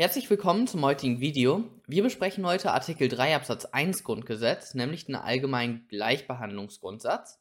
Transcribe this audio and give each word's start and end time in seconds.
Herzlich 0.00 0.30
willkommen 0.30 0.68
zum 0.68 0.84
heutigen 0.84 1.18
Video. 1.18 1.64
Wir 1.88 2.04
besprechen 2.04 2.46
heute 2.46 2.70
Artikel 2.70 3.08
3 3.08 3.34
Absatz 3.34 3.64
1 3.64 4.04
Grundgesetz, 4.04 4.74
nämlich 4.74 5.06
den 5.06 5.16
allgemeinen 5.16 5.88
Gleichbehandlungsgrundsatz. 5.88 7.40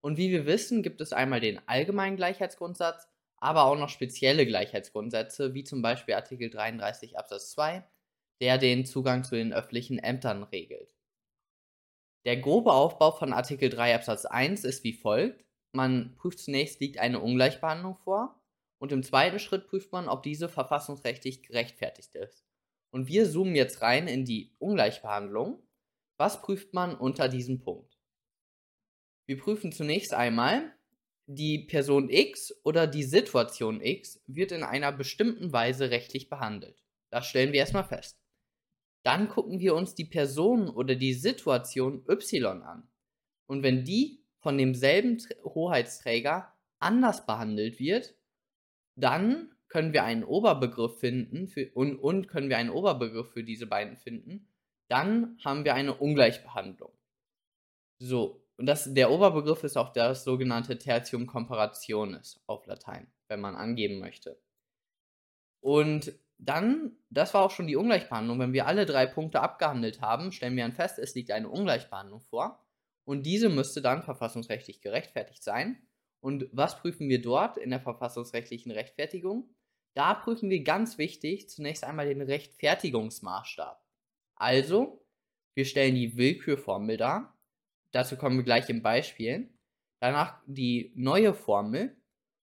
Und 0.00 0.16
wie 0.16 0.32
wir 0.32 0.44
wissen, 0.44 0.82
gibt 0.82 1.00
es 1.00 1.12
einmal 1.12 1.38
den 1.38 1.60
allgemeinen 1.68 2.16
Gleichheitsgrundsatz, 2.16 3.06
aber 3.36 3.66
auch 3.66 3.78
noch 3.78 3.90
spezielle 3.90 4.44
Gleichheitsgrundsätze, 4.44 5.54
wie 5.54 5.62
zum 5.62 5.82
Beispiel 5.82 6.14
Artikel 6.14 6.50
33 6.50 7.16
Absatz 7.16 7.52
2, 7.52 7.84
der 8.40 8.58
den 8.58 8.86
Zugang 8.86 9.22
zu 9.22 9.36
den 9.36 9.52
öffentlichen 9.52 10.00
Ämtern 10.00 10.42
regelt. 10.42 10.92
Der 12.24 12.38
grobe 12.38 12.72
Aufbau 12.72 13.12
von 13.12 13.32
Artikel 13.32 13.70
3 13.70 13.94
Absatz 13.94 14.24
1 14.24 14.64
ist 14.64 14.82
wie 14.82 14.94
folgt. 14.94 15.44
Man 15.70 16.16
prüft 16.16 16.40
zunächst, 16.40 16.80
liegt 16.80 16.98
eine 16.98 17.20
Ungleichbehandlung 17.20 17.94
vor 17.98 18.34
und 18.84 18.92
im 18.92 19.02
zweiten 19.02 19.38
Schritt 19.38 19.66
prüft 19.66 19.92
man, 19.92 20.10
ob 20.10 20.22
diese 20.22 20.46
verfassungsrechtlich 20.46 21.42
gerechtfertigt 21.42 22.14
ist. 22.16 22.44
Und 22.90 23.08
wir 23.08 23.26
zoomen 23.30 23.56
jetzt 23.56 23.80
rein 23.80 24.06
in 24.08 24.26
die 24.26 24.52
Ungleichbehandlung. 24.58 25.66
Was 26.18 26.42
prüft 26.42 26.74
man 26.74 26.94
unter 26.94 27.30
diesem 27.30 27.60
Punkt? 27.60 27.98
Wir 29.24 29.38
prüfen 29.38 29.72
zunächst 29.72 30.12
einmal, 30.12 30.70
die 31.24 31.60
Person 31.60 32.10
X 32.10 32.54
oder 32.62 32.86
die 32.86 33.04
Situation 33.04 33.80
X 33.80 34.22
wird 34.26 34.52
in 34.52 34.62
einer 34.62 34.92
bestimmten 34.92 35.50
Weise 35.50 35.88
rechtlich 35.88 36.28
behandelt. 36.28 36.84
Das 37.08 37.24
stellen 37.24 37.54
wir 37.54 37.60
erstmal 37.60 37.84
fest. 37.84 38.20
Dann 39.02 39.30
gucken 39.30 39.60
wir 39.60 39.74
uns 39.74 39.94
die 39.94 40.04
Person 40.04 40.68
oder 40.68 40.94
die 40.94 41.14
Situation 41.14 42.04
Y 42.06 42.60
an. 42.60 42.86
Und 43.46 43.62
wenn 43.62 43.82
die 43.82 44.22
von 44.40 44.58
demselben 44.58 45.16
Hoheitsträger 45.42 46.52
anders 46.80 47.24
behandelt 47.24 47.78
wird, 47.78 48.14
dann 48.96 49.50
können 49.68 49.92
wir 49.92 50.04
einen 50.04 50.24
Oberbegriff 50.24 51.00
finden 51.00 51.48
für, 51.48 51.70
und, 51.74 51.96
und 51.96 52.28
können 52.28 52.48
wir 52.48 52.58
einen 52.58 52.70
Oberbegriff 52.70 53.32
für 53.32 53.44
diese 53.44 53.66
beiden 53.66 53.96
finden. 53.96 54.48
Dann 54.88 55.38
haben 55.44 55.64
wir 55.64 55.74
eine 55.74 55.94
Ungleichbehandlung. 55.94 56.92
So, 57.98 58.44
und 58.56 58.66
das, 58.66 58.92
der 58.92 59.10
Oberbegriff 59.10 59.64
ist 59.64 59.76
auch 59.76 59.92
das 59.92 60.24
sogenannte 60.24 60.78
Tertium 60.78 61.26
comparationis 61.26 62.40
auf 62.46 62.66
Latein, 62.66 63.12
wenn 63.28 63.40
man 63.40 63.56
angeben 63.56 63.98
möchte. 63.98 64.40
Und 65.60 66.12
dann, 66.38 66.96
das 67.10 67.32
war 67.34 67.42
auch 67.42 67.50
schon 67.50 67.66
die 67.66 67.76
Ungleichbehandlung. 67.76 68.38
Wenn 68.38 68.52
wir 68.52 68.66
alle 68.66 68.86
drei 68.86 69.06
Punkte 69.06 69.40
abgehandelt 69.40 70.00
haben, 70.00 70.30
stellen 70.30 70.56
wir 70.56 70.64
dann 70.64 70.72
fest, 70.72 70.98
es 70.98 71.14
liegt 71.14 71.30
eine 71.30 71.48
Ungleichbehandlung 71.48 72.20
vor. 72.20 72.64
Und 73.04 73.24
diese 73.24 73.48
müsste 73.48 73.82
dann 73.82 74.02
verfassungsrechtlich 74.02 74.80
gerechtfertigt 74.80 75.42
sein. 75.42 75.86
Und 76.24 76.48
was 76.52 76.80
prüfen 76.80 77.10
wir 77.10 77.20
dort 77.20 77.58
in 77.58 77.68
der 77.68 77.82
verfassungsrechtlichen 77.82 78.72
Rechtfertigung? 78.72 79.54
Da 79.92 80.14
prüfen 80.14 80.48
wir 80.48 80.64
ganz 80.64 80.96
wichtig 80.96 81.50
zunächst 81.50 81.84
einmal 81.84 82.06
den 82.06 82.22
Rechtfertigungsmaßstab. 82.22 83.84
Also, 84.34 85.04
wir 85.52 85.66
stellen 85.66 85.94
die 85.96 86.16
Willkürformel 86.16 86.96
dar. 86.96 87.38
Dazu 87.92 88.16
kommen 88.16 88.38
wir 88.38 88.42
gleich 88.42 88.70
im 88.70 88.80
Beispiel. 88.80 89.50
Danach 90.00 90.40
die 90.46 90.94
neue 90.96 91.34
Formel 91.34 91.94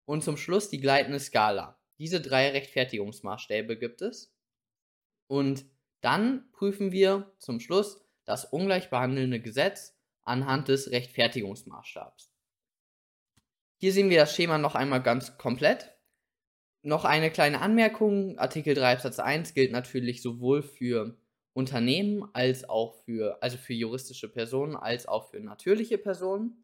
und 0.04 0.22
zum 0.22 0.36
Schluss 0.36 0.68
die 0.68 0.80
gleitende 0.82 1.18
Skala. 1.18 1.80
Diese 1.98 2.20
drei 2.20 2.50
Rechtfertigungsmaßstäbe 2.50 3.78
gibt 3.78 4.02
es. 4.02 4.36
Und 5.26 5.64
dann 6.02 6.52
prüfen 6.52 6.92
wir 6.92 7.32
zum 7.38 7.60
Schluss 7.60 8.04
das 8.26 8.44
ungleich 8.44 8.90
behandelnde 8.90 9.40
Gesetz 9.40 9.98
anhand 10.22 10.68
des 10.68 10.90
Rechtfertigungsmaßstabs. 10.90 12.29
Hier 13.82 13.94
sehen 13.94 14.10
wir 14.10 14.18
das 14.18 14.34
Schema 14.34 14.58
noch 14.58 14.74
einmal 14.74 15.02
ganz 15.02 15.38
komplett. 15.38 15.96
Noch 16.82 17.06
eine 17.06 17.30
kleine 17.30 17.62
Anmerkung. 17.62 18.38
Artikel 18.38 18.74
3 18.74 18.92
Absatz 18.92 19.18
1 19.18 19.54
gilt 19.54 19.72
natürlich 19.72 20.20
sowohl 20.20 20.62
für 20.62 21.16
Unternehmen 21.54 22.28
als 22.34 22.68
auch 22.68 23.02
für, 23.04 23.42
also 23.42 23.56
für 23.56 23.72
juristische 23.72 24.30
Personen 24.30 24.76
als 24.76 25.06
auch 25.06 25.30
für 25.30 25.40
natürliche 25.40 25.96
Personen. 25.96 26.62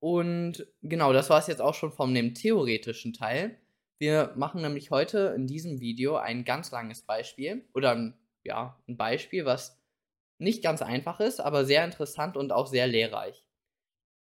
Und 0.00 0.66
genau, 0.82 1.12
das 1.12 1.30
war 1.30 1.38
es 1.38 1.46
jetzt 1.46 1.62
auch 1.62 1.74
schon 1.74 1.92
von 1.92 2.12
dem 2.12 2.34
theoretischen 2.34 3.12
Teil. 3.12 3.60
Wir 4.00 4.32
machen 4.34 4.62
nämlich 4.62 4.90
heute 4.90 5.32
in 5.36 5.46
diesem 5.46 5.78
Video 5.78 6.16
ein 6.16 6.44
ganz 6.44 6.72
langes 6.72 7.02
Beispiel 7.02 7.68
oder 7.72 7.92
ein, 7.92 8.18
ja, 8.42 8.82
ein 8.88 8.96
Beispiel, 8.96 9.44
was 9.44 9.80
nicht 10.38 10.60
ganz 10.60 10.82
einfach 10.82 11.20
ist, 11.20 11.40
aber 11.40 11.64
sehr 11.64 11.84
interessant 11.84 12.36
und 12.36 12.50
auch 12.50 12.66
sehr 12.66 12.88
lehrreich. 12.88 13.44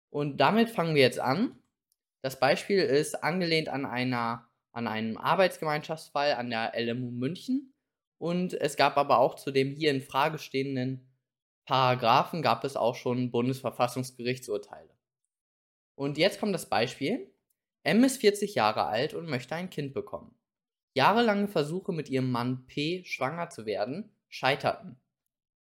Und 0.09 0.38
damit 0.38 0.70
fangen 0.70 0.96
wir 0.96 1.02
jetzt 1.02 1.20
an. 1.20 1.59
Das 2.22 2.40
Beispiel 2.40 2.80
ist 2.80 3.24
angelehnt 3.24 3.69
an, 3.69 3.85
einer, 3.85 4.50
an 4.72 4.88
einem 4.88 5.18
Arbeitsgemeinschaftsfall 5.18 6.34
an 6.34 6.50
der 6.50 6.74
LMU 6.75 7.12
München. 7.12 7.74
Und 8.18 8.53
es 8.53 8.75
gab 8.75 8.97
aber 8.97 9.19
auch 9.19 9.35
zu 9.35 9.52
dem 9.52 9.72
hier 9.72 9.91
in 9.91 10.02
Frage 10.02 10.38
stehenden 10.38 11.09
Paragraphen 11.69 12.41
gab 12.41 12.63
es 12.63 12.75
auch 12.75 12.96
schon 12.96 13.29
Bundesverfassungsgerichtsurteile. 13.29 14.90
Und 15.94 16.18
jetzt 16.18 16.40
kommt 16.40 16.56
das 16.56 16.68
Beispiel. 16.68 17.31
M 17.84 18.03
ist 18.03 18.22
40 18.22 18.56
Jahre 18.56 18.85
alt 18.85 19.13
und 19.13 19.29
möchte 19.29 19.53
ein 19.53 19.69
Kind 19.69 19.94
bekommen. 19.94 20.34
Jahrelange 20.96 21.47
Versuche 21.47 21.91
mit 21.91 22.09
ihrem 22.09 22.31
Mann 22.31 22.66
P 22.66 23.03
schwanger 23.06 23.52
zu 23.52 23.68
werden 23.68 24.12
scheiterten. 24.29 25.00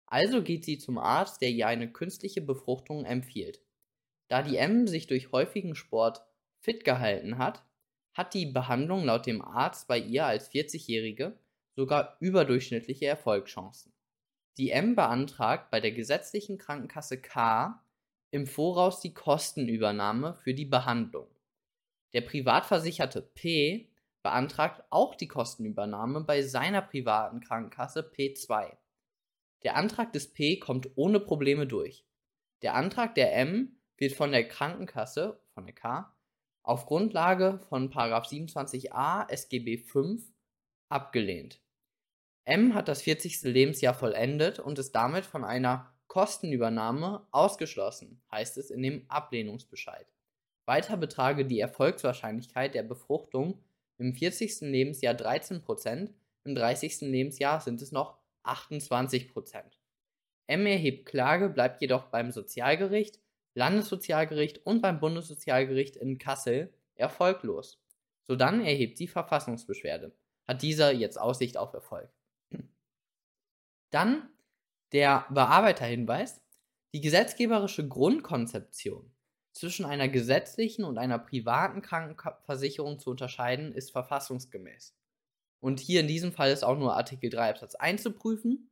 Also 0.07 0.43
geht 0.43 0.65
sie 0.65 0.79
zum 0.79 0.97
Arzt, 0.99 1.43
der 1.43 1.51
ihr 1.51 1.67
eine 1.67 1.93
künstliche 1.93 2.41
Befruchtung 2.41 3.05
empfiehlt. 3.05 3.61
Da 4.29 4.43
die 4.43 4.59
M 4.59 4.87
sich 4.87 5.09
durch 5.09 5.33
häufigen 5.33 5.75
Sport 5.75 6.25
fit 6.67 6.85
gehalten 6.85 7.39
hat, 7.39 7.65
hat 8.13 8.35
die 8.35 8.47
Behandlung 8.47 9.05
laut 9.05 9.25
dem 9.25 9.41
Arzt 9.41 9.87
bei 9.87 9.99
ihr 9.99 10.27
als 10.27 10.51
40-Jährige 10.51 11.39
sogar 11.77 12.17
überdurchschnittliche 12.19 13.07
Erfolgschancen. 13.07 13.93
Die 14.59 14.71
M 14.71 14.97
beantragt 14.97 15.71
bei 15.71 15.81
der 15.81 15.93
gesetzlichen 15.93 16.59
Krankenkasse 16.59 17.21
K 17.21 17.83
im 18.33 18.47
Voraus 18.47 19.01
die 19.01 19.15
Kostenübernahme 19.15 20.35
für 20.35 20.55
die 20.55 20.65
Behandlung. 20.65 21.29
Der 22.15 22.23
Privatversicherte 22.23 23.23
P 23.23 23.89
beantragt 24.25 24.83
auch 24.91 25.15
die 25.15 25.29
Kostenübernahme 25.29 26.25
bei 26.25 26.43
seiner 26.43 26.83
privaten 26.83 27.41
Krankenkasse 27.41 28.01
P2. 28.01 28.77
Der 29.63 29.77
Antrag 29.77 30.13
des 30.13 30.33
P 30.33 30.59
kommt 30.59 30.91
ohne 30.97 31.21
Probleme 31.21 31.69
durch. 31.69 32.05
Der 32.63 32.75
Antrag 32.75 33.15
der 33.15 33.37
M 33.37 33.79
wird 33.99 34.15
von 34.15 34.33
der 34.33 34.49
Krankenkasse, 34.49 35.39
von 35.55 35.67
der 35.67 35.75
K, 35.75 36.16
auf 36.67 36.87
Grundlage 36.87 37.61
von 37.69 37.91
27a 37.91 39.31
SGB 39.31 39.79
V 39.79 40.17
abgelehnt. 40.89 41.61
M 42.45 42.75
hat 42.75 42.89
das 42.89 43.03
40. 43.03 43.43
Lebensjahr 43.43 43.95
vollendet 43.95 44.59
und 44.59 44.79
ist 44.79 44.93
damit 44.93 45.25
von 45.25 45.45
einer 45.45 45.95
Kostenübernahme 46.09 47.25
ausgeschlossen, 47.31 48.21
heißt 48.33 48.59
es 48.59 48.71
in 48.71 48.83
dem 48.83 49.05
Ablehnungsbescheid. 49.09 50.13
Weiter 50.65 50.97
betrage 50.97 51.45
die 51.45 51.61
Erfolgswahrscheinlichkeit 51.61 52.75
der 52.75 52.83
Befruchtung 52.83 53.63
im 53.99 54.15
40. 54.15 54.63
Lebensjahr 54.63 55.15
13%, 55.15 56.11
im 56.45 56.55
30. 56.55 57.03
Lebensjahr 57.03 57.61
sind 57.61 57.81
es 57.81 57.93
noch 57.93 58.19
28%. 58.45 59.63
M 60.49 60.67
erhebt 60.67 61.07
Klage, 61.07 61.49
bleibt 61.49 61.81
jedoch 61.81 62.07
beim 62.07 62.33
Sozialgericht 62.33 63.21
Landessozialgericht 63.57 64.65
und 64.67 64.83
beim 64.83 65.01
Bundessozialgericht 65.01 65.97
in 65.97 66.19
Kassel 66.19 66.73
erfolglos. 66.95 67.81
Sodann 68.23 68.61
erhebt 68.61 68.99
sie 68.99 69.09
Verfassungsbeschwerde. 69.09 70.15
Hat 70.47 70.63
dieser 70.63 70.93
jetzt 70.93 71.19
Aussicht 71.19 71.57
auf 71.57 71.73
Erfolg. 71.73 72.11
Dann 73.91 74.29
der 74.93 75.27
Bearbeiterhinweis. 75.31 76.43
Die 76.95 77.01
gesetzgeberische 77.01 77.87
Grundkonzeption 77.89 79.13
zwischen 79.53 79.87
einer 79.87 80.09
gesetzlichen 80.09 80.85
und 80.85 80.99
einer 80.99 81.19
privaten 81.19 81.81
Krankenversicherung 81.81 82.99
zu 82.99 83.11
unterscheiden, 83.11 83.73
ist 83.73 83.91
verfassungsgemäß. 83.91 84.95
Und 85.61 85.81
hier 85.81 86.01
in 86.01 86.09
diesem 86.09 86.33
Fall 86.33 86.51
ist 86.51 86.63
auch 86.63 86.79
nur 86.79 86.95
Artikel 86.95 87.31
3 87.31 87.51
Absatz 87.51 87.75
1 87.75 88.03
zu 88.03 88.13
prüfen. 88.13 88.71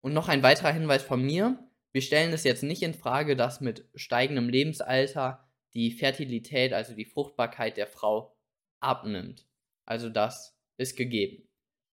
Und 0.00 0.14
noch 0.14 0.28
ein 0.28 0.42
weiterer 0.42 0.72
Hinweis 0.72 1.02
von 1.02 1.22
mir. 1.22 1.67
Wir 1.98 2.02
stellen 2.02 2.32
es 2.32 2.44
jetzt 2.44 2.62
nicht 2.62 2.82
in 2.82 2.94
Frage, 2.94 3.34
dass 3.34 3.60
mit 3.60 3.88
steigendem 3.96 4.48
Lebensalter 4.48 5.44
die 5.74 5.90
Fertilität, 5.90 6.72
also 6.72 6.94
die 6.94 7.04
Fruchtbarkeit 7.04 7.76
der 7.76 7.88
Frau 7.88 8.36
abnimmt. 8.78 9.48
Also 9.84 10.08
das 10.08 10.56
ist 10.76 10.96
gegeben. 10.96 11.48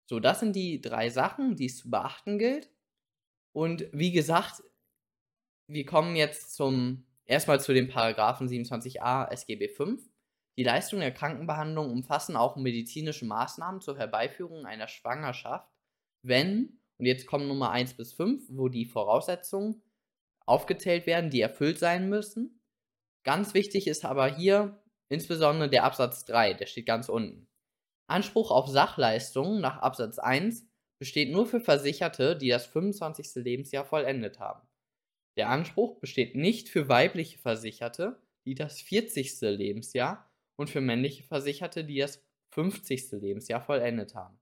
So, 0.09 0.19
das 0.19 0.41
sind 0.41 0.57
die 0.57 0.81
drei 0.81 1.09
Sachen, 1.09 1.55
die 1.55 1.67
es 1.67 1.77
zu 1.77 1.89
beachten 1.89 2.37
gilt. 2.37 2.69
Und 3.53 3.87
wie 3.93 4.11
gesagt, 4.11 4.61
wir 5.67 5.85
kommen 5.85 6.17
jetzt 6.17 6.53
zum 6.53 7.05
erstmal 7.23 7.61
zu 7.61 7.73
den 7.73 7.87
Paragraphen 7.87 8.49
27a 8.49 9.31
SGB 9.31 9.69
V. 9.69 9.93
Die 10.57 10.65
Leistungen 10.65 10.99
der 10.99 11.13
Krankenbehandlung 11.13 11.89
umfassen 11.89 12.35
auch 12.35 12.57
medizinische 12.57 13.23
Maßnahmen 13.23 13.79
zur 13.79 13.97
Herbeiführung 13.97 14.65
einer 14.65 14.89
Schwangerschaft, 14.89 15.71
wenn 16.23 16.77
und 16.97 17.05
jetzt 17.05 17.25
kommen 17.25 17.47
Nummer 17.47 17.71
1 17.71 17.95
bis 17.95 18.11
5, 18.11 18.45
wo 18.49 18.67
die 18.67 18.85
Voraussetzungen 18.85 19.81
aufgezählt 20.45 21.05
werden, 21.05 21.29
die 21.29 21.41
erfüllt 21.41 21.79
sein 21.79 22.09
müssen. 22.09 22.61
Ganz 23.23 23.53
wichtig 23.53 23.87
ist 23.87 24.05
aber 24.05 24.27
hier 24.35 24.81
insbesondere 25.09 25.69
der 25.69 25.83
Absatz 25.83 26.25
3, 26.25 26.55
der 26.55 26.65
steht 26.65 26.85
ganz 26.85 27.09
unten. 27.09 27.47
Anspruch 28.07 28.51
auf 28.51 28.67
Sachleistungen 28.67 29.61
nach 29.61 29.77
Absatz 29.77 30.19
1 30.19 30.67
besteht 30.99 31.31
nur 31.31 31.45
für 31.45 31.59
Versicherte, 31.59 32.35
die 32.35 32.49
das 32.49 32.65
25. 32.65 33.43
Lebensjahr 33.43 33.85
vollendet 33.85 34.39
haben. 34.39 34.67
Der 35.37 35.49
Anspruch 35.49 35.99
besteht 35.99 36.35
nicht 36.35 36.69
für 36.69 36.89
weibliche 36.89 37.39
Versicherte, 37.39 38.21
die 38.45 38.55
das 38.55 38.81
40. 38.81 39.41
Lebensjahr 39.41 40.29
und 40.55 40.69
für 40.69 40.81
männliche 40.81 41.23
Versicherte, 41.23 41.83
die 41.83 41.97
das 41.97 42.23
50. 42.51 43.11
Lebensjahr 43.13 43.61
vollendet 43.61 44.15
haben. 44.15 44.39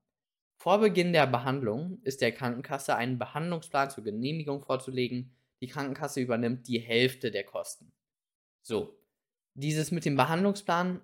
Vor 0.60 0.78
Beginn 0.78 1.12
der 1.12 1.26
Behandlung 1.26 2.00
ist 2.02 2.20
der 2.20 2.32
Krankenkasse 2.32 2.94
einen 2.94 3.18
Behandlungsplan 3.18 3.90
zur 3.90 4.04
Genehmigung 4.04 4.62
vorzulegen. 4.62 5.34
Die 5.62 5.68
Krankenkasse 5.68 6.20
übernimmt 6.20 6.68
die 6.68 6.80
Hälfte 6.80 7.30
der 7.30 7.44
Kosten. 7.44 7.92
So, 8.62 8.98
dieses 9.54 9.90
mit 9.90 10.04
dem 10.04 10.16
Behandlungsplan, 10.16 11.00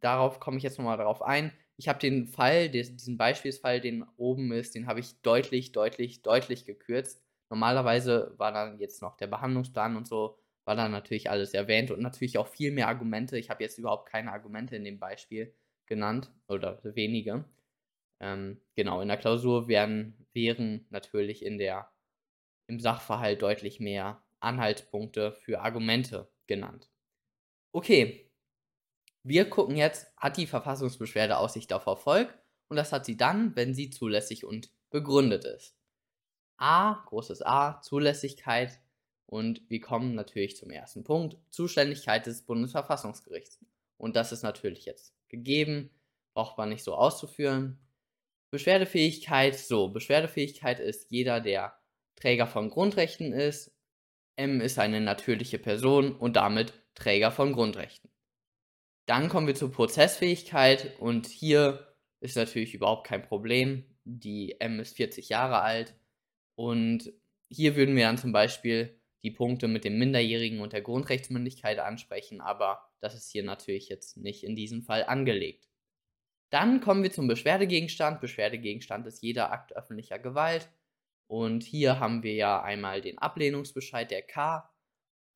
darauf 0.00 0.40
komme 0.40 0.56
ich 0.56 0.62
jetzt 0.62 0.78
nochmal 0.78 0.96
darauf 0.98 1.22
ein. 1.22 1.52
Ich 1.76 1.88
habe 1.88 1.98
den 1.98 2.26
Fall, 2.26 2.68
diesen 2.68 3.16
Beispielsfall, 3.16 3.80
den 3.80 4.04
oben 4.16 4.52
ist, 4.52 4.74
den 4.74 4.86
habe 4.86 5.00
ich 5.00 5.20
deutlich, 5.22 5.72
deutlich, 5.72 6.22
deutlich 6.22 6.64
gekürzt. 6.64 7.22
Normalerweise 7.48 8.34
war 8.36 8.52
dann 8.52 8.78
jetzt 8.78 9.02
noch 9.02 9.16
der 9.16 9.28
Behandlungsplan 9.28 9.96
und 9.96 10.06
so, 10.06 10.38
war 10.64 10.76
dann 10.76 10.92
natürlich 10.92 11.30
alles 11.30 11.54
erwähnt 11.54 11.90
und 11.90 12.00
natürlich 12.00 12.38
auch 12.38 12.46
viel 12.46 12.70
mehr 12.70 12.88
Argumente. 12.88 13.38
Ich 13.38 13.50
habe 13.50 13.62
jetzt 13.62 13.78
überhaupt 13.78 14.08
keine 14.08 14.32
Argumente 14.32 14.76
in 14.76 14.84
dem 14.84 14.98
Beispiel 14.98 15.54
genannt 15.86 16.30
oder 16.48 16.80
wenige. 16.84 17.44
Ähm, 18.20 18.60
genau, 18.76 19.00
in 19.00 19.08
der 19.08 19.16
Klausur 19.16 19.66
werden, 19.66 20.26
wären 20.32 20.86
natürlich 20.90 21.44
in 21.44 21.58
der, 21.58 21.90
im 22.70 22.78
Sachverhalt 22.78 23.42
deutlich 23.42 23.80
mehr 23.80 24.22
Anhaltspunkte 24.38 25.32
für 25.32 25.60
Argumente 25.60 26.30
genannt. 26.46 26.88
Okay, 27.72 28.30
wir 29.22 29.50
gucken 29.50 29.76
jetzt, 29.76 30.06
hat 30.16 30.36
die 30.36 30.46
Verfassungsbeschwerde 30.46 31.36
Aussicht 31.36 31.72
auf 31.72 31.86
Erfolg 31.86 32.32
und 32.68 32.76
das 32.76 32.92
hat 32.92 33.04
sie 33.04 33.16
dann, 33.16 33.54
wenn 33.56 33.74
sie 33.74 33.90
zulässig 33.90 34.44
und 34.44 34.70
begründet 34.88 35.44
ist. 35.44 35.76
A, 36.56 37.02
großes 37.06 37.42
A, 37.42 37.82
Zulässigkeit 37.82 38.80
und 39.26 39.68
wir 39.68 39.80
kommen 39.80 40.14
natürlich 40.14 40.56
zum 40.56 40.70
ersten 40.70 41.04
Punkt, 41.04 41.36
Zuständigkeit 41.50 42.24
des 42.26 42.42
Bundesverfassungsgerichts. 42.46 43.58
Und 43.96 44.14
das 44.16 44.32
ist 44.32 44.42
natürlich 44.42 44.84
jetzt 44.84 45.14
gegeben, 45.28 45.90
braucht 46.34 46.56
man 46.56 46.68
nicht 46.68 46.84
so 46.84 46.94
auszuführen. 46.94 47.78
Beschwerdefähigkeit, 48.50 49.56
so, 49.56 49.88
Beschwerdefähigkeit 49.88 50.80
ist 50.80 51.10
jeder, 51.10 51.40
der 51.40 51.79
Träger 52.20 52.46
von 52.46 52.70
Grundrechten 52.70 53.32
ist. 53.32 53.72
M 54.36 54.60
ist 54.60 54.78
eine 54.78 55.00
natürliche 55.00 55.58
Person 55.58 56.14
und 56.14 56.36
damit 56.36 56.72
Träger 56.94 57.30
von 57.30 57.52
Grundrechten. 57.52 58.10
Dann 59.06 59.28
kommen 59.28 59.46
wir 59.46 59.54
zur 59.54 59.72
Prozessfähigkeit 59.72 60.98
und 61.00 61.26
hier 61.26 61.96
ist 62.20 62.36
natürlich 62.36 62.74
überhaupt 62.74 63.06
kein 63.06 63.22
Problem. 63.22 63.84
Die 64.04 64.60
M 64.60 64.78
ist 64.80 64.96
40 64.96 65.28
Jahre 65.28 65.60
alt 65.62 65.94
und 66.54 67.12
hier 67.48 67.74
würden 67.76 67.96
wir 67.96 68.04
dann 68.04 68.18
zum 68.18 68.32
Beispiel 68.32 69.00
die 69.22 69.30
Punkte 69.30 69.68
mit 69.68 69.84
dem 69.84 69.98
Minderjährigen 69.98 70.60
und 70.60 70.72
der 70.72 70.82
Grundrechtsmündigkeit 70.82 71.78
ansprechen, 71.78 72.40
aber 72.40 72.88
das 73.00 73.14
ist 73.14 73.30
hier 73.30 73.42
natürlich 73.42 73.88
jetzt 73.88 74.16
nicht 74.16 74.44
in 74.44 74.54
diesem 74.54 74.82
Fall 74.82 75.04
angelegt. 75.04 75.68
Dann 76.50 76.80
kommen 76.80 77.02
wir 77.02 77.12
zum 77.12 77.28
Beschwerdegegenstand. 77.28 78.20
Beschwerdegegenstand 78.20 79.06
ist 79.06 79.22
jeder 79.22 79.52
Akt 79.52 79.74
öffentlicher 79.76 80.18
Gewalt. 80.18 80.68
Und 81.30 81.62
hier 81.62 82.00
haben 82.00 82.24
wir 82.24 82.34
ja 82.34 82.60
einmal 82.60 83.00
den 83.02 83.18
Ablehnungsbescheid 83.18 84.10
der 84.10 84.22
K, 84.22 84.68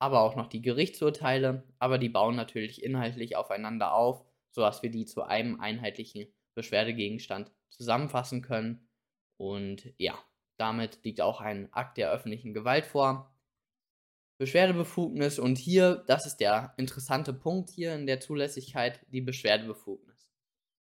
aber 0.00 0.22
auch 0.22 0.34
noch 0.34 0.48
die 0.48 0.60
Gerichtsurteile, 0.60 1.62
aber 1.78 1.98
die 1.98 2.08
bauen 2.08 2.34
natürlich 2.34 2.82
inhaltlich 2.82 3.36
aufeinander 3.36 3.94
auf, 3.94 4.26
sodass 4.50 4.82
wir 4.82 4.90
die 4.90 5.04
zu 5.04 5.22
einem 5.22 5.60
einheitlichen 5.60 6.26
Beschwerdegegenstand 6.56 7.52
zusammenfassen 7.70 8.42
können. 8.42 8.88
Und 9.36 9.94
ja, 9.96 10.18
damit 10.56 10.98
liegt 11.04 11.20
auch 11.20 11.40
ein 11.40 11.72
Akt 11.72 11.96
der 11.96 12.10
öffentlichen 12.10 12.54
Gewalt 12.54 12.86
vor. 12.86 13.32
Beschwerdebefugnis 14.40 15.38
und 15.38 15.58
hier, 15.58 16.02
das 16.08 16.26
ist 16.26 16.38
der 16.38 16.74
interessante 16.76 17.32
Punkt 17.32 17.70
hier 17.70 17.94
in 17.94 18.08
der 18.08 18.18
Zulässigkeit, 18.18 18.98
die 19.12 19.20
Beschwerdebefugnis. 19.20 20.32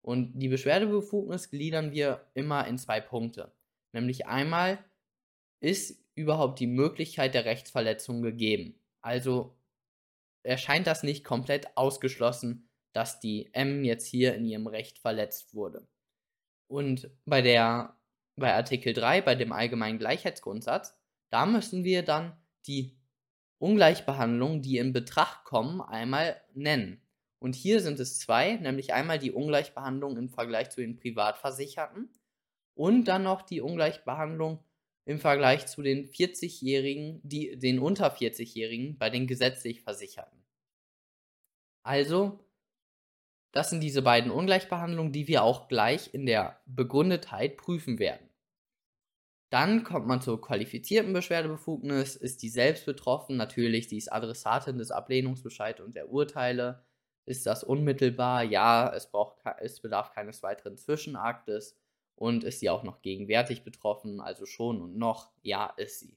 Und 0.00 0.38
die 0.38 0.48
Beschwerdebefugnis 0.48 1.50
gliedern 1.50 1.92
wir 1.92 2.30
immer 2.32 2.66
in 2.66 2.78
zwei 2.78 3.02
Punkte. 3.02 3.52
Nämlich 3.92 4.26
einmal, 4.26 4.84
ist 5.60 6.02
überhaupt 6.14 6.60
die 6.60 6.66
Möglichkeit 6.66 7.34
der 7.34 7.44
Rechtsverletzung 7.44 8.22
gegeben? 8.22 8.78
Also 9.00 9.56
erscheint 10.42 10.86
das 10.86 11.02
nicht 11.02 11.24
komplett 11.24 11.76
ausgeschlossen, 11.76 12.68
dass 12.92 13.20
die 13.20 13.50
M 13.52 13.84
jetzt 13.84 14.06
hier 14.06 14.34
in 14.34 14.44
ihrem 14.44 14.66
Recht 14.66 14.98
verletzt 14.98 15.54
wurde. 15.54 15.86
Und 16.68 17.10
bei 17.24 17.42
der 17.42 17.96
bei 18.36 18.54
Artikel 18.54 18.92
3, 18.92 19.22
bei 19.22 19.34
dem 19.34 19.52
allgemeinen 19.52 19.98
Gleichheitsgrundsatz, 19.98 20.94
da 21.30 21.46
müssen 21.46 21.84
wir 21.84 22.02
dann 22.02 22.36
die 22.66 22.96
Ungleichbehandlung, 23.58 24.60
die 24.60 24.76
in 24.76 24.92
Betracht 24.92 25.44
kommen, 25.44 25.80
einmal 25.80 26.40
nennen. 26.52 27.00
Und 27.38 27.54
hier 27.54 27.80
sind 27.80 27.98
es 27.98 28.18
zwei, 28.18 28.56
nämlich 28.56 28.92
einmal 28.92 29.18
die 29.18 29.32
Ungleichbehandlung 29.32 30.16
im 30.16 30.28
Vergleich 30.28 30.70
zu 30.70 30.80
den 30.80 30.96
Privatversicherten 30.96 32.10
und 32.76 33.06
dann 33.06 33.24
noch 33.24 33.42
die 33.42 33.60
Ungleichbehandlung 33.60 34.62
im 35.06 35.18
Vergleich 35.18 35.66
zu 35.66 35.82
den 35.82 36.08
40-Jährigen, 36.08 37.20
die 37.22 37.58
den 37.58 37.78
unter 37.78 38.14
40-Jährigen 38.14 38.98
bei 38.98 39.10
den 39.10 39.26
gesetzlich 39.26 39.82
Versicherten. 39.82 40.44
Also, 41.82 42.40
das 43.52 43.70
sind 43.70 43.80
diese 43.80 44.02
beiden 44.02 44.30
Ungleichbehandlungen, 44.30 45.12
die 45.12 45.28
wir 45.28 45.42
auch 45.42 45.68
gleich 45.68 46.12
in 46.12 46.26
der 46.26 46.60
Begründetheit 46.66 47.56
prüfen 47.56 47.98
werden. 47.98 48.28
Dann 49.50 49.84
kommt 49.84 50.06
man 50.06 50.20
zur 50.20 50.40
qualifizierten 50.40 51.12
Beschwerdebefugnis. 51.12 52.16
Ist 52.16 52.42
die 52.42 52.48
selbst 52.48 52.84
betroffen? 52.84 53.36
Natürlich, 53.36 53.86
die 53.86 53.96
ist 53.96 54.12
Adressatin 54.12 54.76
des 54.76 54.90
Ablehnungsbescheids 54.90 55.80
und 55.80 55.94
der 55.94 56.10
Urteile. 56.10 56.84
Ist 57.24 57.46
das 57.46 57.62
unmittelbar? 57.62 58.42
Ja, 58.42 58.92
es, 58.92 59.08
braucht, 59.10 59.38
es 59.60 59.80
bedarf 59.80 60.12
keines 60.12 60.42
weiteren 60.42 60.76
Zwischenaktes. 60.76 61.78
Und 62.16 62.44
ist 62.44 62.60
sie 62.60 62.70
auch 62.70 62.82
noch 62.82 63.02
gegenwärtig 63.02 63.62
betroffen? 63.62 64.20
Also 64.20 64.46
schon 64.46 64.80
und 64.80 64.96
noch? 64.96 65.30
Ja, 65.42 65.72
ist 65.76 66.00
sie. 66.00 66.16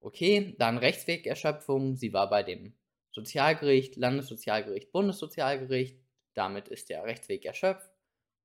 Okay, 0.00 0.54
dann 0.58 0.78
Rechtswegerschöpfung. 0.78 1.96
Sie 1.96 2.12
war 2.12 2.30
bei 2.30 2.42
dem 2.42 2.74
Sozialgericht, 3.10 3.96
Landessozialgericht, 3.96 4.92
Bundessozialgericht. 4.92 5.98
Damit 6.34 6.68
ist 6.68 6.90
der 6.90 7.04
Rechtsweg 7.04 7.44
erschöpft. 7.44 7.90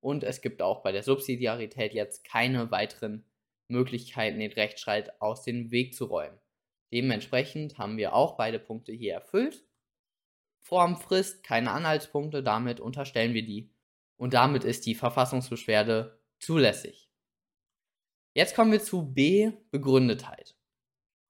Und 0.00 0.24
es 0.24 0.40
gibt 0.40 0.62
auch 0.62 0.82
bei 0.82 0.90
der 0.90 1.02
Subsidiarität 1.02 1.94
jetzt 1.94 2.24
keine 2.24 2.70
weiteren 2.70 3.24
Möglichkeiten, 3.68 4.40
den 4.40 4.52
Rechtsstreit 4.52 5.20
aus 5.20 5.42
dem 5.42 5.70
Weg 5.70 5.94
zu 5.94 6.06
räumen. 6.06 6.38
Dementsprechend 6.92 7.78
haben 7.78 7.96
wir 7.96 8.14
auch 8.14 8.36
beide 8.36 8.58
Punkte 8.58 8.92
hier 8.92 9.14
erfüllt. 9.14 9.64
Formfrist, 10.60 11.42
keine 11.42 11.70
Anhaltspunkte, 11.70 12.42
damit 12.42 12.80
unterstellen 12.80 13.34
wir 13.34 13.44
die. 13.44 13.70
Und 14.16 14.34
damit 14.34 14.64
ist 14.64 14.86
die 14.86 14.94
Verfassungsbeschwerde 14.94 16.18
zulässig. 16.38 17.10
Jetzt 18.34 18.56
kommen 18.56 18.72
wir 18.72 18.82
zu 18.82 19.12
B, 19.12 19.52
Begründetheit. 19.70 20.56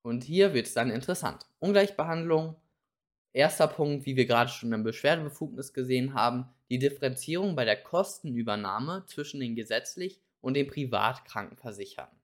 Und 0.03 0.25
hier 0.25 0.55
wird 0.55 0.67
es 0.67 0.75
dann 0.75 0.91
interessant. 0.91 1.47
Ungleichbehandlung. 1.59 2.57
Erster 3.33 3.67
Punkt, 3.69 4.07
wie 4.07 4.17
wir 4.17 4.27
gerade 4.27 4.51
schon 4.51 4.73
im 4.73 4.85
Beschwerdebefugnis 4.85 5.73
gesehen 5.73 6.15
haben, 6.15 6.49
die 6.71 6.79
Differenzierung 6.79 7.57
bei 7.57 7.65
der 7.65 7.83
Kostenübernahme 7.83 9.05
zwischen 9.07 9.41
den 9.41 9.55
gesetzlich 9.55 10.21
und 10.41 10.55
den 10.55 10.67
Privatkrankenversicherten. 10.67 12.19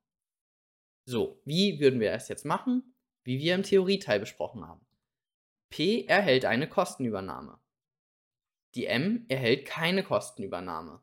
So, 1.04 1.40
wie 1.44 1.80
würden 1.80 2.00
wir 2.00 2.12
es 2.12 2.28
jetzt 2.28 2.44
machen? 2.44 2.94
Wie 3.24 3.38
wir 3.38 3.54
im 3.54 3.62
Theorieteil 3.62 4.20
besprochen 4.20 4.66
haben. 4.66 4.86
P 5.70 6.04
erhält 6.04 6.44
eine 6.44 6.68
Kostenübernahme. 6.68 7.58
Die 8.74 8.86
M 8.86 9.24
erhält 9.28 9.66
keine 9.66 10.04
Kostenübernahme. 10.04 11.02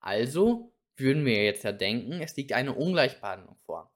Also 0.00 0.72
würden 0.98 1.24
wir 1.24 1.42
jetzt 1.44 1.64
ja 1.64 1.72
denken, 1.72 2.20
es 2.20 2.36
liegt 2.36 2.52
eine 2.52 2.74
Ungleichbehandlung 2.74 3.56
vor. 3.66 3.92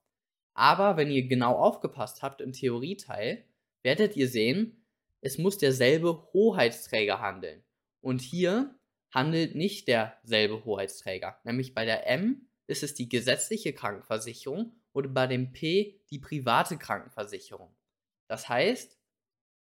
Aber 0.55 0.97
wenn 0.97 1.11
ihr 1.11 1.27
genau 1.27 1.57
aufgepasst 1.57 2.23
habt 2.23 2.41
im 2.41 2.53
Theorieteil, 2.53 3.45
werdet 3.83 4.17
ihr 4.17 4.29
sehen, 4.29 4.85
es 5.21 5.39
muss 5.39 5.59
derselbe 5.59 6.29
Hoheitsträger 6.33 7.21
handeln. 7.21 7.63
Und 8.01 8.21
hier 8.21 8.75
handelt 9.13 9.55
nicht 9.55 9.89
derselbe 9.89 10.65
Hoheitsträger. 10.65 11.39
Nämlich 11.45 11.75
bei 11.75 11.85
der 11.85 12.09
M 12.09 12.49
ist 12.67 12.83
es 12.83 12.95
die 12.95 13.09
gesetzliche 13.09 13.73
Krankenversicherung 13.73 14.73
oder 14.93 15.09
bei 15.09 15.27
dem 15.27 15.53
P 15.53 16.01
die 16.11 16.19
private 16.19 16.77
Krankenversicherung. 16.77 17.75
Das 18.29 18.49
heißt, 18.49 18.99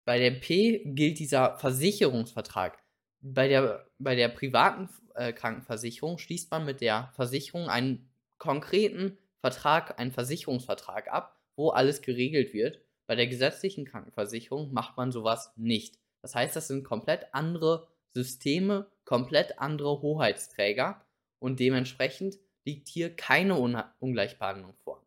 bei 0.06 0.20
der 0.20 0.32
P 0.32 0.84
gilt 0.86 1.20
dieser 1.20 1.58
Versicherungsvertrag. 1.58 2.82
Bei 3.22 3.48
der, 3.48 3.90
bei 4.00 4.16
der 4.16 4.30
privaten 4.30 4.90
äh, 5.16 5.34
Krankenversicherung 5.34 6.18
schließt 6.18 6.52
man 6.52 6.66
mit 6.66 6.82
der 6.82 7.12
Versicherung 7.16 7.70
einen 7.70 8.10
konkreten 8.38 9.18
Vertrag, 9.40 10.00
einen 10.00 10.12
Versicherungsvertrag 10.12 11.12
ab, 11.12 11.40
wo 11.56 11.70
alles 11.70 12.02
geregelt 12.02 12.54
wird. 12.54 12.82
Bei 13.08 13.16
der 13.16 13.28
gesetzlichen 13.28 13.86
Krankenversicherung 13.86 14.74
macht 14.74 14.98
man 14.98 15.12
sowas 15.12 15.52
nicht. 15.56 16.00
Das 16.22 16.36
heißt, 16.36 16.56
das 16.56 16.68
sind 16.68 16.84
komplett 16.84 17.34
andere 17.34 17.88
Systeme, 18.14 18.90
komplett 19.06 19.60
andere 19.60 20.02
Hoheitsträger 20.02 21.06
und 21.40 21.60
dementsprechend 21.60 22.40
liegt 22.66 22.88
hier 22.88 23.14
keine 23.14 23.58
Ungleichbehandlung 24.00 24.74
vor. 24.84 25.06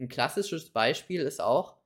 Ein 0.00 0.08
klassisches 0.08 0.70
Beispiel 0.70 1.20
ist 1.20 1.40
auch 1.40 1.76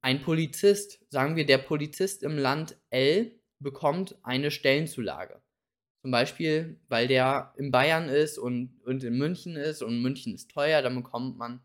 ein 0.00 0.20
Polizist, 0.20 1.04
sagen 1.10 1.36
wir, 1.36 1.46
der 1.46 1.58
Polizist 1.58 2.22
im 2.22 2.36
Land 2.36 2.76
L 2.90 3.38
bekommt 3.60 4.18
eine 4.22 4.50
Stellenzulage. 4.50 5.40
Zum 6.02 6.12
Beispiel, 6.12 6.78
weil 6.88 7.08
der 7.08 7.52
in 7.56 7.70
Bayern 7.70 8.08
ist 8.08 8.38
und, 8.38 8.80
und 8.84 9.02
in 9.02 9.18
München 9.18 9.56
ist 9.56 9.82
und 9.82 10.00
München 10.00 10.34
ist 10.34 10.50
teuer, 10.50 10.80
dann 10.80 10.94
bekommt 10.94 11.36
man 11.36 11.60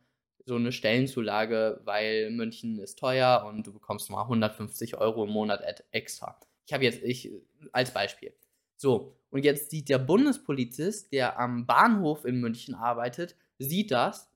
so 0.46 0.56
eine 0.56 0.72
Stellenzulage, 0.72 1.82
weil 1.86 2.32
München 2.32 2.80
ist 2.80 3.00
teuer 3.00 3.46
und 3.48 3.66
du 3.66 3.74
bekommst 3.74 4.10
mal 4.10 4.24
150 4.24 4.98
Euro 4.98 5.24
im 5.26 5.32
Monat 5.32 5.62
extra. 5.92 6.38
Ich 6.66 6.74
habe 6.74 6.84
jetzt, 6.84 7.04
ich, 7.04 7.32
als 7.72 7.94
Beispiel. 7.94 8.34
So, 8.76 9.16
und 9.30 9.46
jetzt 9.46 9.70
sieht 9.70 9.90
der 9.90 10.00
Bundespolizist, 10.00 11.14
der 11.14 11.40
am 11.40 11.66
Bahnhof 11.66 12.26
in 12.26 12.42
München 12.42 12.76
arbeitet, 12.76 13.36
sieht 13.60 13.92
das 13.92 14.30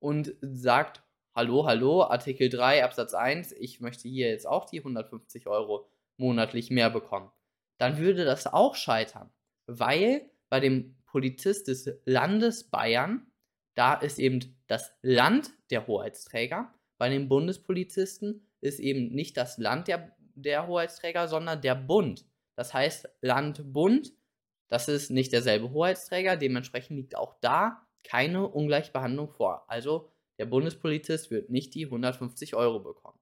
und 0.00 0.34
sagt, 0.40 1.02
hallo, 1.34 1.66
hallo, 1.66 2.02
Artikel 2.04 2.48
3 2.48 2.84
Absatz 2.84 3.14
1, 3.14 3.52
ich 3.52 3.80
möchte 3.80 4.08
hier 4.08 4.28
jetzt 4.28 4.46
auch 4.46 4.64
die 4.64 4.78
150 4.78 5.46
Euro 5.46 5.86
monatlich 6.16 6.70
mehr 6.70 6.90
bekommen. 6.90 7.30
Dann 7.78 7.98
würde 7.98 8.24
das 8.24 8.46
auch 8.46 8.74
scheitern, 8.74 9.30
weil 9.78 10.30
bei 10.48 10.60
dem 10.60 10.96
Polizist 11.06 11.68
des 11.68 11.90
Landes 12.04 12.64
Bayern, 12.64 13.26
da 13.74 13.94
ist 13.94 14.18
eben 14.18 14.56
das 14.66 14.92
Land 15.02 15.50
der 15.70 15.86
Hoheitsträger, 15.86 16.72
bei 16.98 17.08
den 17.08 17.28
Bundespolizisten 17.28 18.46
ist 18.60 18.78
eben 18.78 19.08
nicht 19.08 19.36
das 19.36 19.58
Land 19.58 19.88
der, 19.88 20.16
der 20.34 20.66
Hoheitsträger, 20.66 21.26
sondern 21.26 21.60
der 21.60 21.74
Bund. 21.74 22.26
Das 22.54 22.72
heißt, 22.72 23.08
Land, 23.20 23.72
Bund, 23.72 24.12
das 24.68 24.88
ist 24.88 25.10
nicht 25.10 25.32
derselbe 25.32 25.70
Hoheitsträger, 25.70 26.36
dementsprechend 26.36 26.96
liegt 26.96 27.16
auch 27.16 27.34
da 27.40 27.86
keine 28.04 28.48
Ungleichbehandlung 28.48 29.30
vor. 29.30 29.64
Also 29.68 30.10
der 30.38 30.46
Bundespolizist 30.46 31.30
wird 31.30 31.50
nicht 31.50 31.74
die 31.74 31.86
150 31.86 32.54
Euro 32.54 32.80
bekommen. 32.80 33.18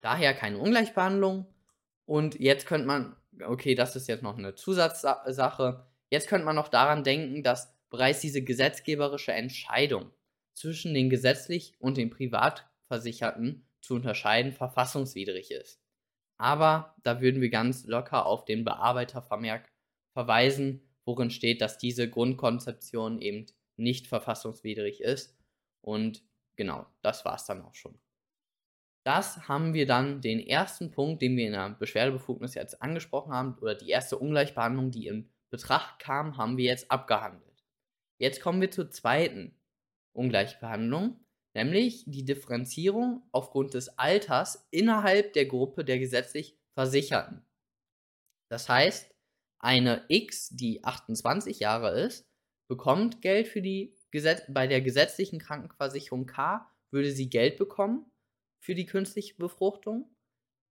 Daher 0.00 0.34
keine 0.34 0.58
Ungleichbehandlung. 0.58 1.46
Und 2.06 2.38
jetzt 2.40 2.66
könnte 2.66 2.86
man, 2.86 3.16
okay, 3.44 3.74
das 3.74 3.96
ist 3.96 4.08
jetzt 4.08 4.22
noch 4.22 4.38
eine 4.38 4.54
Zusatzsache, 4.54 5.86
jetzt 6.10 6.28
könnte 6.28 6.44
man 6.44 6.56
noch 6.56 6.68
daran 6.68 7.04
denken, 7.04 7.42
dass 7.42 7.74
bereits 7.90 8.20
diese 8.20 8.42
gesetzgeberische 8.42 9.32
Entscheidung 9.32 10.10
zwischen 10.54 10.94
den 10.94 11.10
gesetzlich 11.10 11.74
und 11.78 11.96
den 11.96 12.10
Privatversicherten 12.10 13.66
zu 13.80 13.94
unterscheiden 13.94 14.52
verfassungswidrig 14.52 15.50
ist. 15.50 15.80
Aber 16.36 16.94
da 17.02 17.20
würden 17.20 17.40
wir 17.40 17.50
ganz 17.50 17.86
locker 17.86 18.26
auf 18.26 18.44
den 18.44 18.64
Bearbeitervermerk 18.64 19.70
verweisen, 20.12 20.82
worin 21.04 21.30
steht, 21.30 21.60
dass 21.60 21.78
diese 21.78 22.08
Grundkonzeption 22.08 23.20
eben 23.20 23.46
nicht 23.76 24.06
verfassungswidrig 24.06 25.00
ist. 25.00 25.36
Und 25.80 26.22
genau, 26.56 26.86
das 27.02 27.24
war 27.24 27.36
es 27.36 27.44
dann 27.44 27.62
auch 27.62 27.74
schon. 27.74 27.98
Das 29.04 29.48
haben 29.48 29.72
wir 29.72 29.86
dann 29.86 30.20
den 30.20 30.40
ersten 30.40 30.90
Punkt, 30.90 31.22
den 31.22 31.36
wir 31.36 31.46
in 31.46 31.52
der 31.52 31.70
Beschwerdebefugnis 31.70 32.54
jetzt 32.54 32.82
angesprochen 32.82 33.32
haben, 33.32 33.56
oder 33.58 33.74
die 33.74 33.88
erste 33.88 34.18
Ungleichbehandlung, 34.18 34.90
die 34.90 35.06
in 35.06 35.30
Betracht 35.50 35.98
kam, 35.98 36.36
haben 36.36 36.58
wir 36.58 36.66
jetzt 36.66 36.90
abgehandelt. 36.90 37.64
Jetzt 38.18 38.40
kommen 38.42 38.60
wir 38.60 38.70
zur 38.70 38.90
zweiten 38.90 39.58
Ungleichbehandlung, 40.12 41.24
nämlich 41.54 42.04
die 42.06 42.24
Differenzierung 42.24 43.22
aufgrund 43.32 43.74
des 43.74 43.98
Alters 43.98 44.68
innerhalb 44.70 45.32
der 45.32 45.46
Gruppe 45.46 45.84
der 45.84 45.98
gesetzlich 45.98 46.58
Versicherten. 46.74 47.44
Das 48.50 48.68
heißt, 48.68 49.14
eine 49.58 50.04
X, 50.08 50.50
die 50.50 50.84
28 50.84 51.60
Jahre 51.60 51.98
ist, 52.00 52.28
bekommt 52.68 53.22
Geld 53.22 53.48
für 53.48 53.62
die 53.62 53.96
Gesetz 54.10 54.42
bei 54.48 54.66
der 54.66 54.80
gesetzlichen 54.80 55.38
Krankenversicherung 55.38 56.26
K 56.26 56.68
würde 56.90 57.12
sie 57.12 57.30
Geld 57.30 57.56
bekommen 57.56 58.09
für 58.60 58.74
die 58.74 58.86
künstliche 58.86 59.34
Befruchtung. 59.34 60.08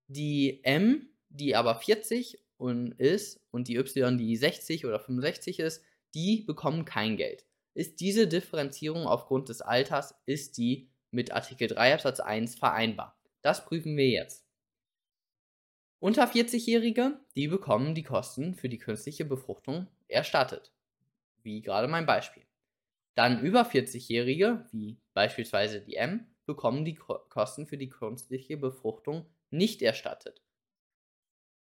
Die 0.07 0.63
M, 0.63 1.09
die 1.29 1.55
aber 1.55 1.75
40 1.75 2.39
und 2.57 2.93
ist 2.93 3.41
und 3.51 3.67
die 3.67 3.75
Y, 3.75 4.17
die 4.17 4.35
60 4.37 4.85
oder 4.85 4.99
65 4.99 5.59
ist, 5.59 5.83
die 6.13 6.43
bekommen 6.43 6.85
kein 6.85 7.17
Geld. 7.17 7.45
Ist 7.73 7.99
diese 7.99 8.27
Differenzierung 8.27 9.05
aufgrund 9.05 9.49
des 9.49 9.61
Alters, 9.61 10.15
ist 10.25 10.57
die 10.57 10.89
mit 11.11 11.31
Artikel 11.31 11.67
3 11.67 11.93
Absatz 11.93 12.19
1 12.19 12.55
vereinbar? 12.55 13.19
Das 13.41 13.65
prüfen 13.65 13.95
wir 13.95 14.09
jetzt. 14.09 14.45
Unter 15.99 16.31
40-Jährige, 16.31 17.19
die 17.35 17.47
bekommen 17.47 17.93
die 17.93 18.03
Kosten 18.03 18.55
für 18.55 18.69
die 18.69 18.77
künstliche 18.77 19.25
Befruchtung 19.25 19.87
erstattet. 20.07 20.71
Wie 21.43 21.61
gerade 21.61 21.87
mein 21.87 22.05
Beispiel. 22.05 22.43
Dann 23.15 23.41
über 23.41 23.63
40-Jährige, 23.69 24.65
wie 24.71 24.97
beispielsweise 25.13 25.81
die 25.81 25.95
M, 25.95 26.25
bekommen 26.49 26.83
die 26.83 26.95
Kosten 26.95 27.67
für 27.67 27.77
die 27.77 27.89
künstliche 27.89 28.57
Befruchtung 28.57 29.29
nicht 29.51 29.83
erstattet. 29.83 30.41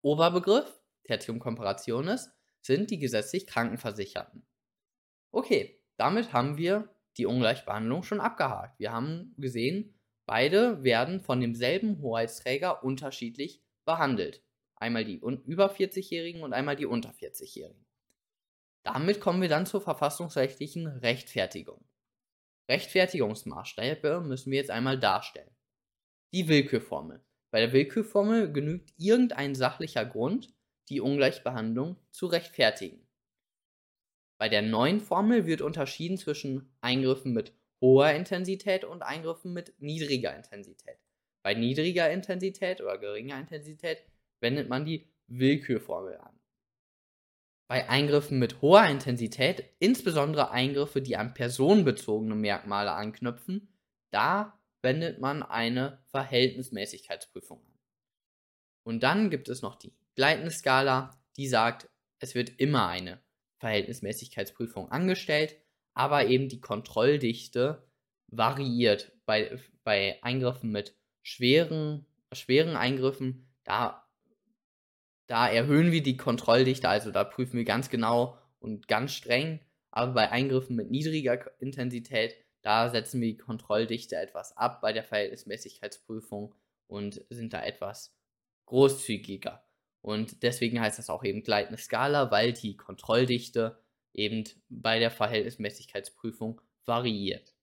Oberbegriff, 0.01 0.81
Tertium 1.05 1.39
comparationis, 1.39 2.29
sind 2.61 2.91
die 2.91 2.99
gesetzlich 2.99 3.47
Krankenversicherten. 3.47 4.45
Okay, 5.31 5.81
damit 5.95 6.33
haben 6.33 6.57
wir 6.57 6.93
die 7.15 7.25
Ungleichbehandlung 7.25 8.03
schon 8.03 8.19
abgehakt. 8.19 8.77
Wir 8.77 8.91
haben 8.91 9.33
gesehen, 9.37 9.97
beide 10.25 10.83
werden 10.83 11.21
von 11.21 11.39
demselben 11.39 12.01
Hoheitsträger 12.01 12.83
unterschiedlich 12.83 13.63
behandelt. 13.85 14.43
Einmal 14.75 15.05
die 15.05 15.21
über 15.45 15.71
40-Jährigen 15.71 16.43
und 16.43 16.51
einmal 16.51 16.75
die 16.75 16.85
unter 16.85 17.11
40-Jährigen. 17.11 17.85
Damit 18.83 19.21
kommen 19.21 19.41
wir 19.41 19.47
dann 19.47 19.65
zur 19.65 19.79
verfassungsrechtlichen 19.79 20.87
Rechtfertigung. 20.87 21.85
Rechtfertigungsmaßstäbe 22.69 24.21
müssen 24.21 24.51
wir 24.51 24.57
jetzt 24.57 24.71
einmal 24.71 24.99
darstellen. 24.99 25.55
Die 26.33 26.47
Willkürformel. 26.47 27.23
Bei 27.51 27.59
der 27.59 27.73
Willkürformel 27.73 28.51
genügt 28.51 28.93
irgendein 28.97 29.53
sachlicher 29.53 30.05
Grund, 30.05 30.53
die 30.89 31.01
Ungleichbehandlung 31.01 31.97
zu 32.09 32.25
rechtfertigen. 32.27 33.07
Bei 34.39 34.49
der 34.49 34.61
neuen 34.61 34.99
Formel 34.99 35.45
wird 35.45 35.61
unterschieden 35.61 36.17
zwischen 36.17 36.73
Eingriffen 36.81 37.33
mit 37.33 37.53
hoher 37.81 38.11
Intensität 38.11 38.83
und 38.83 39.03
Eingriffen 39.03 39.53
mit 39.53 39.73
niedriger 39.79 40.35
Intensität. 40.35 40.97
Bei 41.43 41.53
niedriger 41.53 42.09
Intensität 42.09 42.81
oder 42.81 42.97
geringer 42.97 43.39
Intensität 43.39 44.03
wendet 44.39 44.69
man 44.69 44.85
die 44.85 45.07
Willkürformel 45.27 46.17
an. 46.17 46.39
Bei 47.67 47.89
Eingriffen 47.89 48.39
mit 48.39 48.61
hoher 48.61 48.85
Intensität, 48.85 49.63
insbesondere 49.79 50.51
Eingriffe, 50.51 51.01
die 51.01 51.17
an 51.17 51.33
personenbezogene 51.33 52.35
Merkmale 52.35 52.91
anknüpfen, 52.91 53.73
da 54.11 54.59
wendet 54.81 55.19
man 55.19 55.43
eine 55.43 56.03
Verhältnismäßigkeitsprüfung 56.07 57.59
an. 57.65 57.79
Und 58.83 59.03
dann 59.03 59.29
gibt 59.29 59.47
es 59.49 59.61
noch 59.61 59.75
die 59.75 59.93
gleitende 60.15 60.51
Skala, 60.51 61.17
die 61.37 61.47
sagt, 61.47 61.89
es 62.19 62.35
wird 62.35 62.49
immer 62.59 62.87
eine 62.87 63.23
Verhältnismäßigkeitsprüfung 63.59 64.91
angestellt, 64.91 65.57
aber 65.93 66.27
eben 66.27 66.49
die 66.49 66.59
Kontrolldichte 66.59 67.87
variiert. 68.27 69.13
Bei, 69.25 69.57
bei 69.83 70.21
Eingriffen 70.21 70.71
mit 70.71 70.95
schweren, 71.21 72.05
schweren 72.33 72.75
Eingriffen, 72.75 73.47
da 73.63 74.02
da 75.33 75.49
erhöhen 75.49 75.91
wir 75.91 76.03
die 76.03 76.15
Kontrolldichte, 76.15 76.87
also 76.87 77.09
da 77.09 77.23
prüfen 77.23 77.57
wir 77.57 77.65
ganz 77.65 77.89
genau 77.89 78.37
und 78.59 78.87
ganz 78.87 79.13
streng. 79.13 79.59
Aber 79.89 80.13
bei 80.13 80.29
Eingriffen 80.29 80.75
mit 80.75 80.91
niedriger 80.91 81.49
Intensität, 81.59 82.35
da 82.61 82.91
setzen 82.91 83.19
wir 83.19 83.29
die 83.29 83.37
Kontrolldichte 83.37 84.15
etwas 84.15 84.55
ab 84.55 84.79
bei 84.79 84.93
der 84.93 85.03
Verhältnismäßigkeitsprüfung 85.03 86.53
und 86.85 87.25
sind 87.31 87.51
da 87.51 87.63
etwas 87.63 88.15
großzügiger. 88.67 89.67
Und 90.01 90.43
deswegen 90.43 90.79
heißt 90.79 90.99
das 90.99 91.09
auch 91.09 91.23
eben 91.23 91.41
gleitende 91.41 91.81
Skala, 91.81 92.29
weil 92.29 92.53
die 92.53 92.77
Kontrolldichte 92.77 93.81
eben 94.13 94.43
bei 94.69 94.99
der 94.99 95.09
Verhältnismäßigkeitsprüfung 95.09 96.61
variiert. 96.85 97.55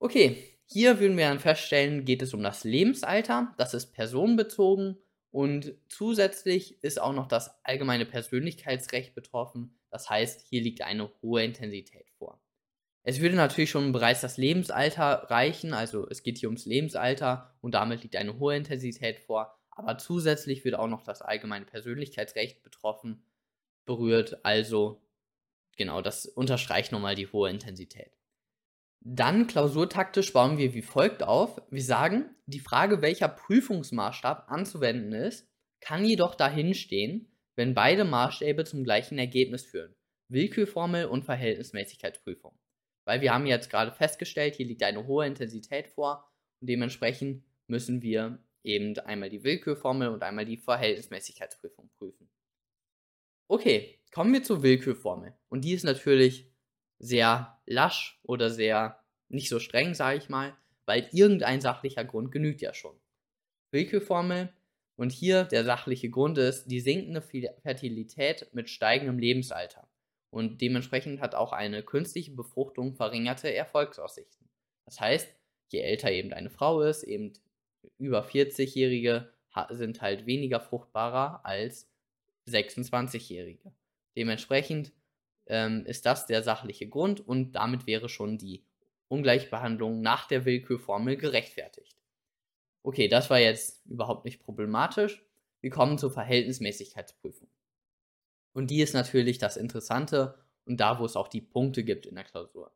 Okay, 0.00 0.58
hier 0.66 0.98
würden 0.98 1.16
wir 1.16 1.28
dann 1.28 1.38
feststellen, 1.38 2.04
geht 2.04 2.22
es 2.22 2.34
um 2.34 2.42
das 2.42 2.64
Lebensalter, 2.64 3.54
das 3.56 3.72
ist 3.72 3.92
personenbezogen 3.92 4.98
und 5.30 5.74
zusätzlich 5.88 6.82
ist 6.82 7.00
auch 7.00 7.12
noch 7.12 7.28
das 7.28 7.64
allgemeine 7.64 8.06
Persönlichkeitsrecht 8.06 9.14
betroffen. 9.14 9.78
Das 9.90 10.10
heißt, 10.10 10.46
hier 10.48 10.60
liegt 10.60 10.82
eine 10.82 11.10
hohe 11.22 11.44
Intensität 11.44 12.10
vor. 12.10 12.40
Es 13.02 13.20
würde 13.20 13.36
natürlich 13.36 13.70
schon 13.70 13.92
bereits 13.92 14.20
das 14.20 14.36
Lebensalter 14.36 15.30
reichen, 15.30 15.72
also 15.72 16.06
es 16.08 16.22
geht 16.22 16.38
hier 16.38 16.48
ums 16.48 16.66
Lebensalter 16.66 17.54
und 17.60 17.74
damit 17.74 18.02
liegt 18.02 18.16
eine 18.16 18.38
hohe 18.38 18.56
Intensität 18.56 19.20
vor. 19.20 19.56
Aber 19.70 19.96
zusätzlich 19.96 20.64
wird 20.64 20.74
auch 20.74 20.88
noch 20.88 21.02
das 21.02 21.22
allgemeine 21.22 21.64
Persönlichkeitsrecht 21.64 22.62
betroffen, 22.62 23.24
berührt. 23.86 24.44
Also 24.44 25.00
genau, 25.76 26.02
das 26.02 26.26
unterstreicht 26.26 26.92
nochmal 26.92 27.14
die 27.14 27.28
hohe 27.28 27.48
Intensität. 27.48 28.19
Dann 29.02 29.46
klausurtaktisch 29.46 30.32
bauen 30.32 30.58
wir 30.58 30.74
wie 30.74 30.82
folgt 30.82 31.22
auf. 31.22 31.60
Wir 31.70 31.82
sagen, 31.82 32.36
die 32.46 32.60
Frage, 32.60 33.00
welcher 33.00 33.28
Prüfungsmaßstab 33.28 34.50
anzuwenden 34.50 35.12
ist, 35.12 35.48
kann 35.80 36.04
jedoch 36.04 36.34
dahin 36.34 36.74
stehen, 36.74 37.32
wenn 37.56 37.74
beide 37.74 38.04
Maßstäbe 38.04 38.64
zum 38.64 38.84
gleichen 38.84 39.18
Ergebnis 39.18 39.64
führen. 39.64 39.94
Willkürformel 40.28 41.06
und 41.06 41.24
Verhältnismäßigkeitsprüfung. 41.24 42.58
Weil 43.06 43.22
wir 43.22 43.32
haben 43.32 43.46
jetzt 43.46 43.70
gerade 43.70 43.92
festgestellt, 43.92 44.56
hier 44.56 44.66
liegt 44.66 44.82
eine 44.82 45.06
hohe 45.06 45.26
Intensität 45.26 45.88
vor 45.88 46.30
und 46.60 46.68
dementsprechend 46.68 47.42
müssen 47.66 48.02
wir 48.02 48.38
eben 48.62 48.96
einmal 48.98 49.30
die 49.30 49.42
Willkürformel 49.42 50.08
und 50.08 50.22
einmal 50.22 50.44
die 50.44 50.58
Verhältnismäßigkeitsprüfung 50.58 51.90
prüfen. 51.98 52.30
Okay, 53.48 53.98
kommen 54.12 54.32
wir 54.32 54.42
zur 54.42 54.62
Willkürformel. 54.62 55.34
Und 55.48 55.64
die 55.64 55.72
ist 55.72 55.84
natürlich 55.84 56.49
sehr 57.00 57.58
lasch 57.66 58.20
oder 58.22 58.50
sehr 58.50 59.02
nicht 59.28 59.48
so 59.48 59.58
streng, 59.58 59.94
sage 59.94 60.18
ich 60.18 60.28
mal, 60.28 60.56
weil 60.86 61.08
irgendein 61.12 61.60
sachlicher 61.60 62.04
Grund 62.04 62.30
genügt 62.30 62.60
ja 62.60 62.74
schon. 62.74 62.96
Willkürformel 63.72 64.52
und 64.96 65.10
hier 65.10 65.44
der 65.44 65.64
sachliche 65.64 66.10
Grund 66.10 66.36
ist 66.38 66.66
die 66.66 66.80
sinkende 66.80 67.22
Fertilität 67.22 68.48
mit 68.52 68.68
steigendem 68.68 69.18
Lebensalter. 69.18 69.88
Und 70.30 70.60
dementsprechend 70.60 71.20
hat 71.20 71.34
auch 71.34 71.52
eine 71.52 71.82
künstliche 71.82 72.32
Befruchtung 72.32 72.94
verringerte 72.94 73.52
Erfolgsaussichten. 73.52 74.48
Das 74.84 75.00
heißt, 75.00 75.34
je 75.68 75.80
älter 75.80 76.10
eben 76.12 76.32
eine 76.32 76.50
Frau 76.50 76.82
ist, 76.82 77.02
eben 77.02 77.32
über 77.98 78.26
40-Jährige 78.26 79.32
sind 79.70 80.02
halt 80.02 80.26
weniger 80.26 80.60
fruchtbarer 80.60 81.44
als 81.44 81.90
26-Jährige. 82.46 83.72
Dementsprechend 84.16 84.92
ähm, 85.50 85.84
ist 85.84 86.06
das 86.06 86.26
der 86.26 86.42
sachliche 86.42 86.88
Grund 86.88 87.20
und 87.20 87.52
damit 87.52 87.86
wäre 87.86 88.08
schon 88.08 88.38
die 88.38 88.64
Ungleichbehandlung 89.08 90.00
nach 90.00 90.28
der 90.28 90.44
Willkürformel 90.44 91.16
gerechtfertigt. 91.16 92.00
Okay, 92.82 93.08
das 93.08 93.28
war 93.28 93.38
jetzt 93.38 93.84
überhaupt 93.86 94.24
nicht 94.24 94.40
problematisch. 94.40 95.22
Wir 95.60 95.70
kommen 95.70 95.98
zur 95.98 96.10
Verhältnismäßigkeitsprüfung. 96.10 97.48
Und 98.52 98.70
die 98.70 98.80
ist 98.80 98.94
natürlich 98.94 99.38
das 99.38 99.56
Interessante 99.56 100.38
und 100.64 100.78
da, 100.80 100.98
wo 100.98 101.04
es 101.04 101.16
auch 101.16 101.28
die 101.28 101.42
Punkte 101.42 101.84
gibt 101.84 102.06
in 102.06 102.14
der 102.14 102.24
Klausur. 102.24 102.72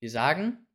Wir 0.00 0.10
sagen, 0.10 0.66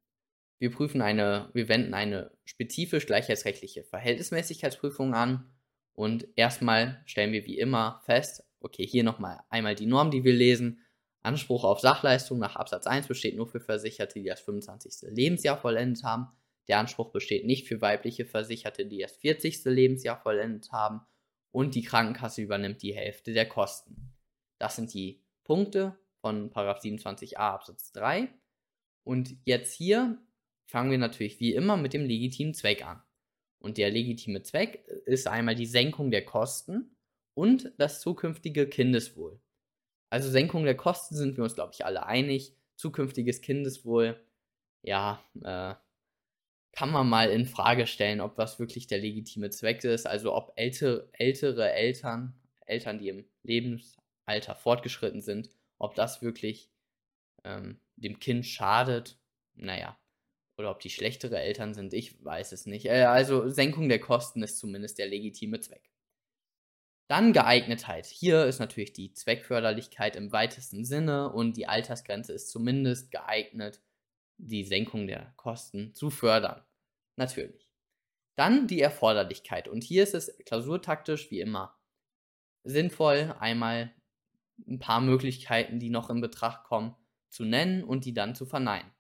wir 0.60 0.72
prüfen 0.72 1.02
eine, 1.02 1.50
wir 1.54 1.68
wenden 1.68 1.94
eine 1.94 2.32
spezifisch 2.46 3.06
gleichheitsrechtliche 3.06 3.84
Verhältnismäßigkeitsprüfung 3.84 5.14
an 5.14 5.52
und 5.94 6.28
erstmal 6.36 7.04
stellen 7.06 7.34
wir 7.34 7.46
wie 7.46 7.60
immer 7.60 8.02
fest, 8.06 8.44
okay, 8.60 8.88
hier 8.88 9.04
nochmal 9.04 9.42
einmal 9.50 9.76
die 9.76 9.86
Norm, 9.86 10.10
die 10.10 10.24
wir 10.24 10.34
lesen. 10.34 10.82
Anspruch 11.28 11.64
auf 11.64 11.80
Sachleistung 11.80 12.40
nach 12.40 12.56
Absatz 12.56 12.88
1 12.88 13.08
besteht 13.08 13.36
nur 13.36 13.48
für 13.48 13.60
Versicherte, 13.60 14.20
die 14.20 14.28
das 14.28 14.42
25. 14.42 15.10
Lebensjahr 15.12 15.58
vollendet 15.58 16.04
haben. 16.04 16.28
Der 16.68 16.80
Anspruch 16.80 17.12
besteht 17.12 17.46
nicht 17.46 17.68
für 17.68 17.82
weibliche 17.82 18.26
Versicherte, 18.26 18.86
die 18.86 19.00
das 19.00 19.18
40. 19.18 19.66
Lebensjahr 19.66 20.20
vollendet 20.20 20.72
haben. 20.72 21.02
Und 21.52 21.76
die 21.76 21.82
Krankenkasse 21.82 22.42
übernimmt 22.42 22.82
die 22.82 22.96
Hälfte 22.96 23.34
der 23.34 23.48
Kosten. 23.48 24.14
Das 24.58 24.76
sind 24.76 24.94
die 24.94 25.22
Punkte 25.44 25.98
von 26.22 26.52
27a 26.52 27.36
Absatz 27.36 27.92
3. 27.92 28.30
Und 29.04 29.36
jetzt 29.46 29.74
hier 29.74 30.18
fangen 30.66 30.92
wir 30.92 30.98
natürlich 30.98 31.40
wie 31.40 31.54
immer 31.54 31.78
mit 31.78 31.94
dem 31.94 32.06
legitimen 32.06 32.54
Zweck 32.54 32.86
an. 32.86 33.02
Und 33.60 33.78
der 33.78 33.90
legitime 33.90 34.44
Zweck 34.44 34.86
ist 35.06 35.28
einmal 35.28 35.56
die 35.56 35.66
Senkung 35.66 36.12
der 36.12 36.26
Kosten 36.26 36.96
und 37.34 37.72
das 37.78 38.02
zukünftige 38.02 38.68
Kindeswohl. 38.68 39.40
Also 40.10 40.30
Senkung 40.30 40.64
der 40.64 40.78
Kosten 40.78 41.16
sind 41.16 41.38
wir 41.38 41.44
uns, 41.44 41.56
glaube 41.56 41.74
ich, 41.74 41.86
alle 41.86 42.06
einig. 42.06 42.54
Zukünftiges 42.76 43.42
Kindeswohl, 43.42 44.20
ja, 44.84 45.22
äh, 45.44 45.74
kann 46.72 46.92
man 46.92 47.10
mal 47.10 47.32
in 47.32 47.48
Frage 47.48 47.88
stellen, 47.88 48.22
ob 48.22 48.36
das 48.36 48.60
wirklich 48.60 48.86
der 48.86 49.00
legitime 49.00 49.50
Zweck 49.50 49.84
ist. 49.84 50.06
Also 50.06 50.36
ob 50.36 50.54
ältere, 50.56 51.10
ältere 51.14 51.72
Eltern, 51.72 52.40
Eltern, 52.68 53.00
die 53.00 53.10
im 53.10 53.26
Lebensalter 53.42 54.54
fortgeschritten 54.56 55.22
sind, 55.22 55.50
ob 55.80 55.96
das 55.96 56.22
wirklich 56.22 56.70
ähm, 57.44 57.80
dem 57.96 58.20
Kind 58.20 58.46
schadet. 58.46 59.18
Naja, 59.56 59.98
oder 60.58 60.72
ob 60.72 60.80
die 60.80 60.92
schlechtere 60.92 61.40
Eltern 61.40 61.74
sind, 61.74 61.94
ich 61.94 62.24
weiß 62.24 62.52
es 62.52 62.66
nicht. 62.66 62.86
Äh, 62.86 63.06
also 63.06 63.50
Senkung 63.50 63.90
der 63.90 64.00
Kosten 64.00 64.44
ist 64.44 64.60
zumindest 64.60 65.00
der 65.00 65.08
legitime 65.08 65.60
Zweck. 65.60 65.90
Dann 67.08 67.32
Geeignetheit. 67.32 68.06
Hier 68.06 68.46
ist 68.46 68.60
natürlich 68.60 68.92
die 68.92 69.14
Zweckförderlichkeit 69.14 70.16
im 70.16 70.32
weitesten 70.32 70.84
Sinne 70.84 71.32
und 71.32 71.56
die 71.56 71.68
Altersgrenze 71.68 72.34
ist 72.34 72.50
zumindest 72.52 73.12
geeignet, 73.12 73.82
die 74.38 74.66
Senkung 74.66 75.08
der 75.08 75.34
Kosten 75.38 75.94
zu 75.94 76.10
fördern. 76.10 76.64
Natürlich. 77.16 77.72
Dann 78.36 78.68
die 78.68 78.82
Erforderlichkeit. 78.82 79.68
Und 79.68 79.84
hier 79.84 80.04
ist 80.04 80.14
es 80.14 80.38
klausurtaktisch 80.46 81.32
wie 81.32 81.40
immer 81.40 81.78
sinnvoll, 82.64 83.34
einmal 83.40 83.94
ein 84.68 84.80
paar 84.80 85.02
Möglichkeiten, 85.02 85.80
die 85.80 85.90
noch 85.90 86.10
in 86.10 86.22
Betracht 86.22 86.64
kommen, 86.64 86.96
zu 87.30 87.46
nennen 87.46 87.84
und 87.84 88.06
die 88.06 88.14
dann 88.14 88.36
zu 88.36 88.46
verneinen. 88.46 88.92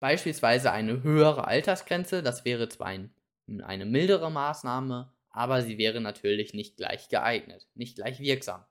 Beispielsweise 0.00 0.72
eine 0.72 1.02
höhere 1.02 1.46
Altersgrenze, 1.46 2.22
das 2.22 2.44
wäre 2.44 2.68
zwar 2.68 2.88
ein, 2.88 3.14
eine 3.62 3.86
mildere 3.86 4.30
Maßnahme, 4.30 5.12
aber 5.36 5.60
sie 5.60 5.76
wäre 5.76 6.00
natürlich 6.00 6.54
nicht 6.54 6.78
gleich 6.78 7.10
geeignet, 7.10 7.68
nicht 7.74 7.96
gleich 7.96 8.20
wirksam. 8.20 8.64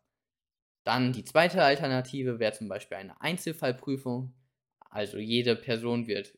Dann 0.84 1.14
die 1.14 1.24
zweite 1.24 1.62
Alternative 1.62 2.40
wäre 2.40 2.54
zum 2.54 2.68
Beispiel 2.68 2.98
eine 2.98 3.22
Einzelfallprüfung. 3.22 4.34
Also 4.90 5.20
jede 5.20 5.56
Person 5.56 6.08
wird 6.08 6.36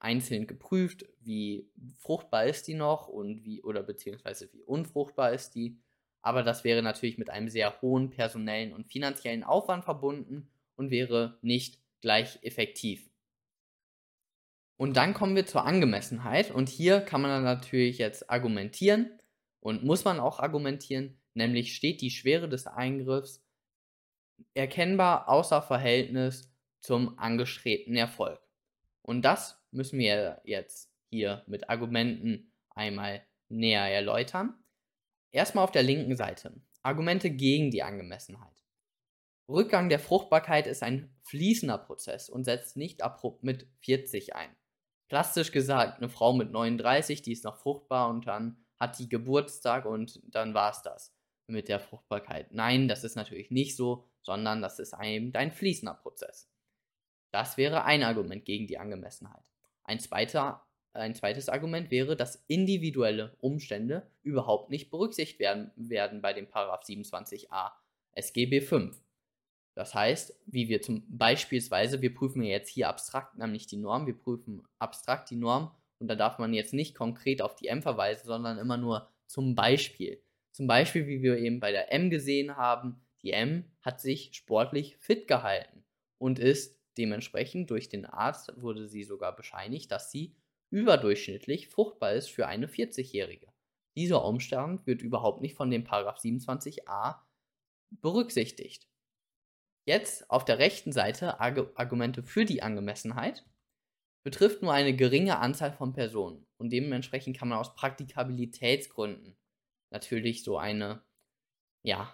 einzeln 0.00 0.46
geprüft, 0.46 1.06
wie 1.18 1.70
fruchtbar 1.96 2.44
ist 2.44 2.68
die 2.68 2.74
noch 2.74 3.08
und 3.08 3.42
wie 3.46 3.62
oder 3.62 3.82
beziehungsweise 3.82 4.52
wie 4.52 4.60
unfruchtbar 4.60 5.32
ist 5.32 5.54
die. 5.54 5.78
Aber 6.20 6.42
das 6.42 6.62
wäre 6.64 6.82
natürlich 6.82 7.16
mit 7.16 7.30
einem 7.30 7.48
sehr 7.48 7.80
hohen 7.80 8.10
personellen 8.10 8.74
und 8.74 8.92
finanziellen 8.92 9.44
Aufwand 9.44 9.84
verbunden 9.84 10.50
und 10.76 10.90
wäre 10.90 11.38
nicht 11.40 11.78
gleich 12.02 12.38
effektiv. 12.42 13.08
Und 14.76 14.98
dann 14.98 15.14
kommen 15.14 15.36
wir 15.36 15.46
zur 15.46 15.64
Angemessenheit 15.64 16.50
und 16.50 16.68
hier 16.68 17.00
kann 17.00 17.22
man 17.22 17.30
dann 17.30 17.44
natürlich 17.44 17.96
jetzt 17.96 18.28
argumentieren 18.28 19.10
und 19.64 19.82
muss 19.82 20.04
man 20.04 20.20
auch 20.20 20.40
argumentieren, 20.40 21.18
nämlich 21.32 21.74
steht 21.74 22.02
die 22.02 22.10
Schwere 22.10 22.50
des 22.50 22.66
Eingriffs 22.66 23.42
erkennbar 24.52 25.28
außer 25.28 25.62
Verhältnis 25.62 26.52
zum 26.80 27.18
angestrebten 27.18 27.96
Erfolg. 27.96 28.40
Und 29.00 29.22
das 29.22 29.58
müssen 29.70 29.98
wir 29.98 30.42
jetzt 30.44 30.92
hier 31.10 31.44
mit 31.46 31.70
Argumenten 31.70 32.52
einmal 32.68 33.26
näher 33.48 33.88
erläutern. 33.88 34.54
Erstmal 35.32 35.64
auf 35.64 35.72
der 35.72 35.82
linken 35.82 36.16
Seite. 36.16 36.60
Argumente 36.82 37.30
gegen 37.30 37.70
die 37.70 37.82
Angemessenheit. 37.82 38.64
Rückgang 39.48 39.88
der 39.88 39.98
Fruchtbarkeit 39.98 40.66
ist 40.66 40.82
ein 40.82 41.16
fließender 41.22 41.78
Prozess 41.78 42.28
und 42.28 42.44
setzt 42.44 42.76
nicht 42.76 43.02
abrupt 43.02 43.44
mit 43.44 43.66
40 43.80 44.34
ein 44.34 44.54
plastisch 45.08 45.52
gesagt, 45.52 45.98
eine 45.98 46.08
Frau 46.08 46.32
mit 46.32 46.50
39, 46.50 47.22
die 47.22 47.32
ist 47.32 47.44
noch 47.44 47.56
fruchtbar 47.56 48.08
und 48.08 48.26
dann 48.26 48.63
hat 48.84 48.98
die 48.98 49.08
Geburtstag 49.08 49.86
und 49.86 50.20
dann 50.24 50.54
war 50.54 50.70
es 50.70 50.82
das 50.82 51.14
mit 51.46 51.68
der 51.68 51.80
Fruchtbarkeit. 51.80 52.52
Nein, 52.52 52.88
das 52.88 53.04
ist 53.04 53.16
natürlich 53.16 53.50
nicht 53.50 53.76
so, 53.76 54.04
sondern 54.22 54.62
das 54.62 54.78
ist 54.78 54.94
eben 55.02 55.34
ein 55.34 55.52
fließender 55.52 55.94
Prozess. 55.94 56.50
Das 57.32 57.56
wäre 57.56 57.84
ein 57.84 58.02
Argument 58.02 58.44
gegen 58.44 58.66
die 58.66 58.78
Angemessenheit. 58.78 59.42
Ein, 59.82 60.00
zweiter, 60.00 60.64
ein 60.92 61.14
zweites 61.14 61.48
Argument 61.48 61.90
wäre, 61.90 62.16
dass 62.16 62.44
individuelle 62.46 63.36
Umstände 63.40 64.06
überhaupt 64.22 64.70
nicht 64.70 64.90
berücksichtigt 64.90 65.40
werden, 65.40 65.70
werden 65.76 66.22
bei 66.22 66.32
dem 66.32 66.48
Paragraph 66.48 66.84
27a 66.84 67.72
SGB 68.12 68.60
5. 68.60 69.02
Das 69.74 69.94
heißt, 69.94 70.38
wie 70.46 70.68
wir 70.68 70.80
zum 70.82 71.04
beispielsweise, 71.08 72.00
wir 72.00 72.14
prüfen 72.14 72.42
jetzt 72.42 72.68
hier 72.68 72.88
abstrakt, 72.88 73.36
nämlich 73.36 73.66
die 73.66 73.76
Norm, 73.76 74.06
wir 74.06 74.16
prüfen 74.16 74.62
abstrakt 74.78 75.30
die 75.30 75.36
Norm 75.36 75.74
und 76.04 76.08
da 76.08 76.16
darf 76.16 76.38
man 76.38 76.52
jetzt 76.52 76.74
nicht 76.74 76.94
konkret 76.94 77.40
auf 77.40 77.56
die 77.56 77.68
M 77.68 77.80
verweisen, 77.80 78.26
sondern 78.26 78.58
immer 78.58 78.76
nur 78.76 79.08
zum 79.26 79.54
Beispiel. 79.54 80.22
Zum 80.52 80.66
Beispiel, 80.66 81.06
wie 81.06 81.22
wir 81.22 81.38
eben 81.38 81.60
bei 81.60 81.72
der 81.72 81.90
M 81.94 82.10
gesehen 82.10 82.58
haben, 82.58 83.00
die 83.22 83.32
M 83.32 83.72
hat 83.80 84.02
sich 84.02 84.34
sportlich 84.34 84.98
fit 84.98 85.26
gehalten 85.26 85.82
und 86.18 86.38
ist 86.38 86.78
dementsprechend 86.98 87.70
durch 87.70 87.88
den 87.88 88.04
Arzt 88.04 88.52
wurde 88.60 88.86
sie 88.86 89.02
sogar 89.02 89.34
bescheinigt, 89.34 89.90
dass 89.90 90.10
sie 90.10 90.36
überdurchschnittlich 90.68 91.68
fruchtbar 91.68 92.12
ist 92.12 92.28
für 92.28 92.48
eine 92.48 92.66
40-Jährige. 92.66 93.46
Dieser 93.96 94.22
Umstand 94.26 94.86
wird 94.86 95.00
überhaupt 95.00 95.40
nicht 95.40 95.54
von 95.54 95.70
dem 95.70 95.84
Paragraph 95.84 96.18
27a 96.18 97.16
berücksichtigt. 97.90 98.86
Jetzt 99.86 100.28
auf 100.28 100.44
der 100.44 100.58
rechten 100.58 100.92
Seite 100.92 101.40
Argumente 101.40 102.22
für 102.22 102.44
die 102.44 102.62
Angemessenheit 102.62 103.46
betrifft 104.24 104.62
nur 104.62 104.72
eine 104.72 104.96
geringe 104.96 105.38
Anzahl 105.38 105.72
von 105.72 105.92
Personen 105.92 106.46
und 106.56 106.70
dementsprechend 106.70 107.36
kann 107.36 107.48
man 107.48 107.58
aus 107.58 107.74
Praktikabilitätsgründen 107.74 109.36
natürlich 109.90 110.42
so 110.42 110.58
eine, 110.58 111.02
ja, 111.82 112.12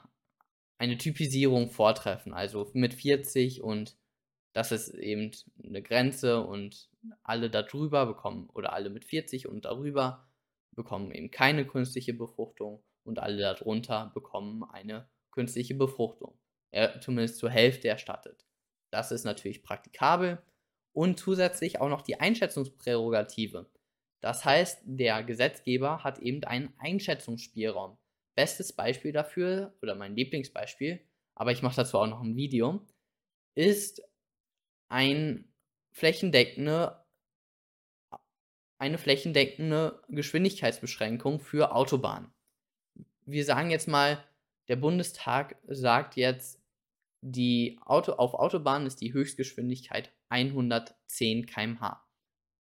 eine 0.78 0.98
Typisierung 0.98 1.70
vortreffen. 1.70 2.34
Also 2.34 2.70
mit 2.74 2.94
40 2.94 3.62
und 3.62 3.96
das 4.52 4.72
ist 4.72 4.88
eben 4.90 5.30
eine 5.62 5.82
Grenze 5.82 6.44
und 6.44 6.90
alle 7.22 7.48
darüber 7.48 8.06
bekommen 8.06 8.50
oder 8.50 8.72
alle 8.72 8.90
mit 8.90 9.04
40 9.04 9.46
und 9.46 9.64
darüber 9.64 10.28
bekommen 10.72 11.12
eben 11.12 11.30
keine 11.30 11.66
künstliche 11.66 12.12
Befruchtung 12.12 12.82
und 13.04 13.20
alle 13.20 13.38
darunter 13.38 14.10
bekommen 14.14 14.64
eine 14.64 15.08
künstliche 15.30 15.74
Befruchtung. 15.74 16.36
Er 16.72 17.00
zumindest 17.00 17.38
zur 17.38 17.50
Hälfte 17.50 17.88
erstattet. 17.88 18.44
Das 18.90 19.12
ist 19.12 19.24
natürlich 19.24 19.62
praktikabel 19.62 20.42
und 20.92 21.18
zusätzlich 21.18 21.80
auch 21.80 21.88
noch 21.88 22.02
die 22.02 22.20
Einschätzungsprärogative. 22.20 23.70
Das 24.20 24.44
heißt, 24.44 24.82
der 24.84 25.22
Gesetzgeber 25.24 26.04
hat 26.04 26.18
eben 26.18 26.44
einen 26.44 26.74
Einschätzungsspielraum. 26.78 27.96
Bestes 28.34 28.72
Beispiel 28.72 29.12
dafür, 29.12 29.74
oder 29.82 29.94
mein 29.94 30.14
Lieblingsbeispiel, 30.16 31.00
aber 31.34 31.52
ich 31.52 31.62
mache 31.62 31.76
dazu 31.76 31.98
auch 31.98 32.06
noch 32.06 32.22
ein 32.22 32.36
Video, 32.36 32.86
ist 33.54 34.02
ein 34.88 35.52
flächendeckende, 35.92 37.04
eine 38.78 38.98
flächendeckende 38.98 40.02
Geschwindigkeitsbeschränkung 40.08 41.40
für 41.40 41.74
Autobahnen. 41.74 42.32
Wir 43.26 43.44
sagen 43.44 43.70
jetzt 43.70 43.88
mal, 43.88 44.24
der 44.68 44.76
Bundestag 44.76 45.56
sagt 45.66 46.16
jetzt, 46.16 46.60
die 47.22 47.78
Auto, 47.84 48.12
auf 48.12 48.34
Autobahnen 48.34 48.86
ist 48.86 49.00
die 49.00 49.12
Höchstgeschwindigkeit 49.12 50.12
110 50.30 51.46
km/h. 51.46 52.06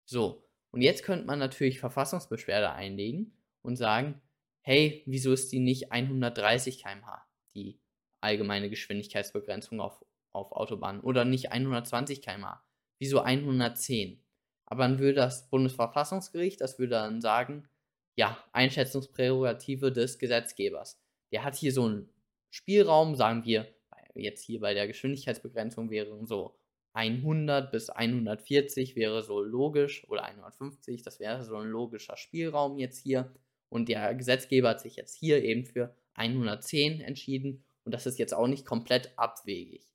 So, 0.05 0.47
und 0.71 0.81
jetzt 0.81 1.03
könnte 1.03 1.25
man 1.25 1.39
natürlich 1.39 1.79
Verfassungsbeschwerde 1.79 2.71
einlegen 2.71 3.37
und 3.61 3.75
sagen, 3.77 4.21
hey, 4.61 5.03
wieso 5.05 5.33
ist 5.33 5.51
die 5.51 5.59
nicht 5.59 5.91
130 5.91 6.83
km/h, 6.83 7.25
die 7.55 7.79
allgemeine 8.21 8.69
Geschwindigkeitsbegrenzung 8.69 9.79
auf, 9.79 10.03
auf 10.31 10.51
Autobahnen, 10.51 11.01
oder 11.01 11.25
nicht 11.25 11.51
120 11.51 12.21
km/h, 12.21 12.63
wieso 12.99 13.21
110? 13.21 14.21
Aber 14.65 14.83
dann 14.83 14.99
würde 14.99 15.13
das 15.13 15.49
Bundesverfassungsgericht, 15.49 16.59
das 16.59 16.77
würde 16.79 16.91
dann 16.91 17.21
sagen, 17.21 17.69
ja, 18.17 18.37
Einschätzungsprärogative 18.51 19.91
des 19.91 20.17
Gesetzgebers. 20.19 20.99
Der 21.31 21.43
hat 21.43 21.55
hier 21.55 21.71
so 21.71 21.85
einen 21.85 22.09
Spielraum, 22.49 23.15
sagen 23.15 23.45
wir, 23.45 23.67
jetzt 24.15 24.43
hier 24.43 24.59
bei 24.61 24.73
der 24.73 24.87
Geschwindigkeitsbegrenzung 24.87 25.89
wären 25.89 26.25
so 26.25 26.57
100 26.95 27.71
bis 27.71 27.89
140 27.89 28.95
wäre 28.95 29.21
so 29.21 29.41
logisch 29.41 30.07
oder 30.09 30.23
150, 30.23 31.03
das 31.03 31.19
wäre 31.19 31.43
so 31.43 31.57
ein 31.57 31.67
logischer 31.67 32.15
Spielraum 32.15 32.77
jetzt 32.77 33.03
hier. 33.03 33.33
Und 33.69 33.89
der 33.89 34.15
Gesetzgeber 34.15 34.69
hat 34.69 34.79
sich 34.79 34.95
jetzt 34.95 35.15
hier 35.15 35.43
eben 35.43 35.65
für 35.65 35.93
110 36.13 37.01
entschieden 37.01 37.65
und 37.83 37.93
das 37.93 38.05
ist 38.05 38.17
jetzt 38.17 38.33
auch 38.33 38.47
nicht 38.47 38.65
komplett 38.65 39.11
abwegig. 39.17 39.85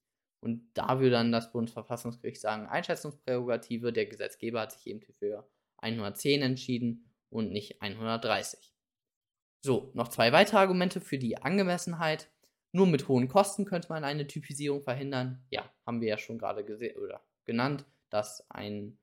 Und 0.40 0.70
da 0.74 1.00
würde 1.00 1.12
dann 1.12 1.32
das 1.32 1.52
Bundesverfassungsgericht 1.52 2.40
sagen, 2.40 2.66
Einschätzungsprärogative, 2.66 3.92
der 3.92 4.06
Gesetzgeber 4.06 4.60
hat 4.60 4.72
sich 4.72 4.86
eben 4.86 5.00
für 5.00 5.48
110 5.78 6.42
entschieden 6.42 7.10
und 7.30 7.50
nicht 7.50 7.80
130. 7.80 8.74
So, 9.62 9.90
noch 9.94 10.08
zwei 10.08 10.32
weitere 10.32 10.58
Argumente 10.58 11.00
für 11.00 11.18
die 11.18 11.38
Angemessenheit. 11.38 12.30
Nur 12.72 12.86
mit 12.86 13.08
hohen 13.08 13.28
Kosten 13.28 13.64
könnte 13.64 13.88
man 13.88 14.04
eine 14.04 14.26
Typisierung 14.26 14.82
verhindern. 14.82 15.44
Ja, 15.50 15.70
haben 15.86 16.00
wir 16.00 16.08
ja 16.08 16.18
schon 16.18 16.38
gerade 16.38 16.64
gesehen 16.64 16.96
oder 16.98 17.20
genannt, 17.44 17.84
dass 18.10 18.48
ein, 18.50 18.98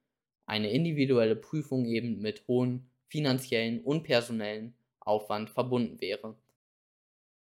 eine 0.45 0.71
individuelle 0.71 1.36
Prüfung 1.36 1.86
eben 1.86 2.19
mit 2.21 2.47
hohen 2.47 2.89
finanziellen 3.10 3.82
und 3.82 4.03
personellen 4.03 4.77
Aufwand 4.99 5.49
verbunden 5.49 5.99
wäre. 5.99 6.38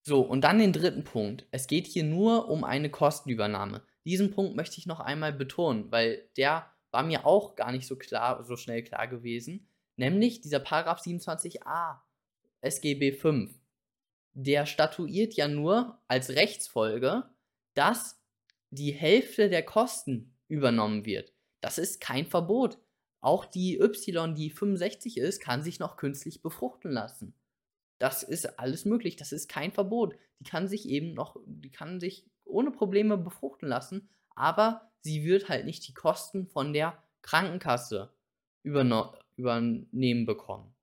So, 0.03 0.23
und 0.23 0.43
dann 0.43 0.59
den 0.59 0.73
dritten 0.73 1.05
Punkt. 1.05 1.47
Es 1.51 1.67
geht 1.67 1.87
hier 1.87 2.05
nur 2.05 2.49
um 2.49 2.65
eine 2.65 2.91
Kostenübernahme. 2.91 3.83
Diesen 4.05 4.31
Punkt 4.31 4.57
möchte 4.57 4.79
ich 4.79 4.87
noch 4.87 5.01
einmal 5.01 5.33
betonen, 5.33 5.93
weil 5.93 6.29
der 6.37 6.73
war 6.91 7.03
mir 7.03 7.27
auch 7.27 7.55
gar 7.55 7.71
nicht 7.71 7.87
so 7.87 7.97
klar, 7.97 8.43
so 8.45 8.57
schnell 8.57 8.83
klar 8.83 9.07
gewesen. 9.07 9.69
Nämlich 9.97 10.41
dieser 10.41 10.61
Paragraph 10.61 11.03
27a 11.03 12.01
SGB 12.63 13.13
5 13.13 13.60
der 14.43 14.67
statuiert 14.67 15.35
ja 15.35 15.49
nur 15.49 16.01
als 16.09 16.31
Rechtsfolge, 16.31 17.25
dass 17.75 18.21
die 18.71 18.93
Hälfte 18.93 19.49
der 19.49 19.65
Kosten 19.65 20.35
übernommen 20.49 21.05
wird. 21.05 21.33
Das 21.61 21.79
ist 21.79 22.01
kein 22.01 22.27
Verbot. 22.27 22.79
Auch 23.21 23.45
die 23.45 23.79
Y, 23.79 24.35
die 24.35 24.51
65 24.51 25.19
ist, 25.19 25.41
kann 25.41 25.63
sich 25.63 25.79
noch 25.79 25.97
künstlich 25.97 26.41
befruchten 26.41 26.91
lassen. 26.91 27.35
Das 27.99 28.23
ist 28.23 28.59
alles 28.59 28.87
möglich. 28.87 29.17
Das 29.17 29.33
ist 29.33 29.49
kein 29.49 29.73
Verbot. 29.73 30.15
Die 30.39 30.45
kann 30.45 30.69
sich 30.69 30.89
eben 30.89 31.13
noch, 31.13 31.37
die 31.45 31.71
kann 31.71 32.01
sich 32.01 32.25
ohne 32.45 32.71
Probleme 32.71 33.19
befruchten 33.19 33.69
lassen, 33.69 34.09
aber 34.35 34.91
sie 35.03 35.23
wird 35.23 35.51
halt 35.51 35.67
nicht 35.67 35.87
die 35.87 35.95
Kosten 35.95 36.47
von 36.47 36.73
der 36.73 36.97
Krankenkasse 37.21 38.11
übernehmen 38.63 40.25
bekommen. 40.25 40.75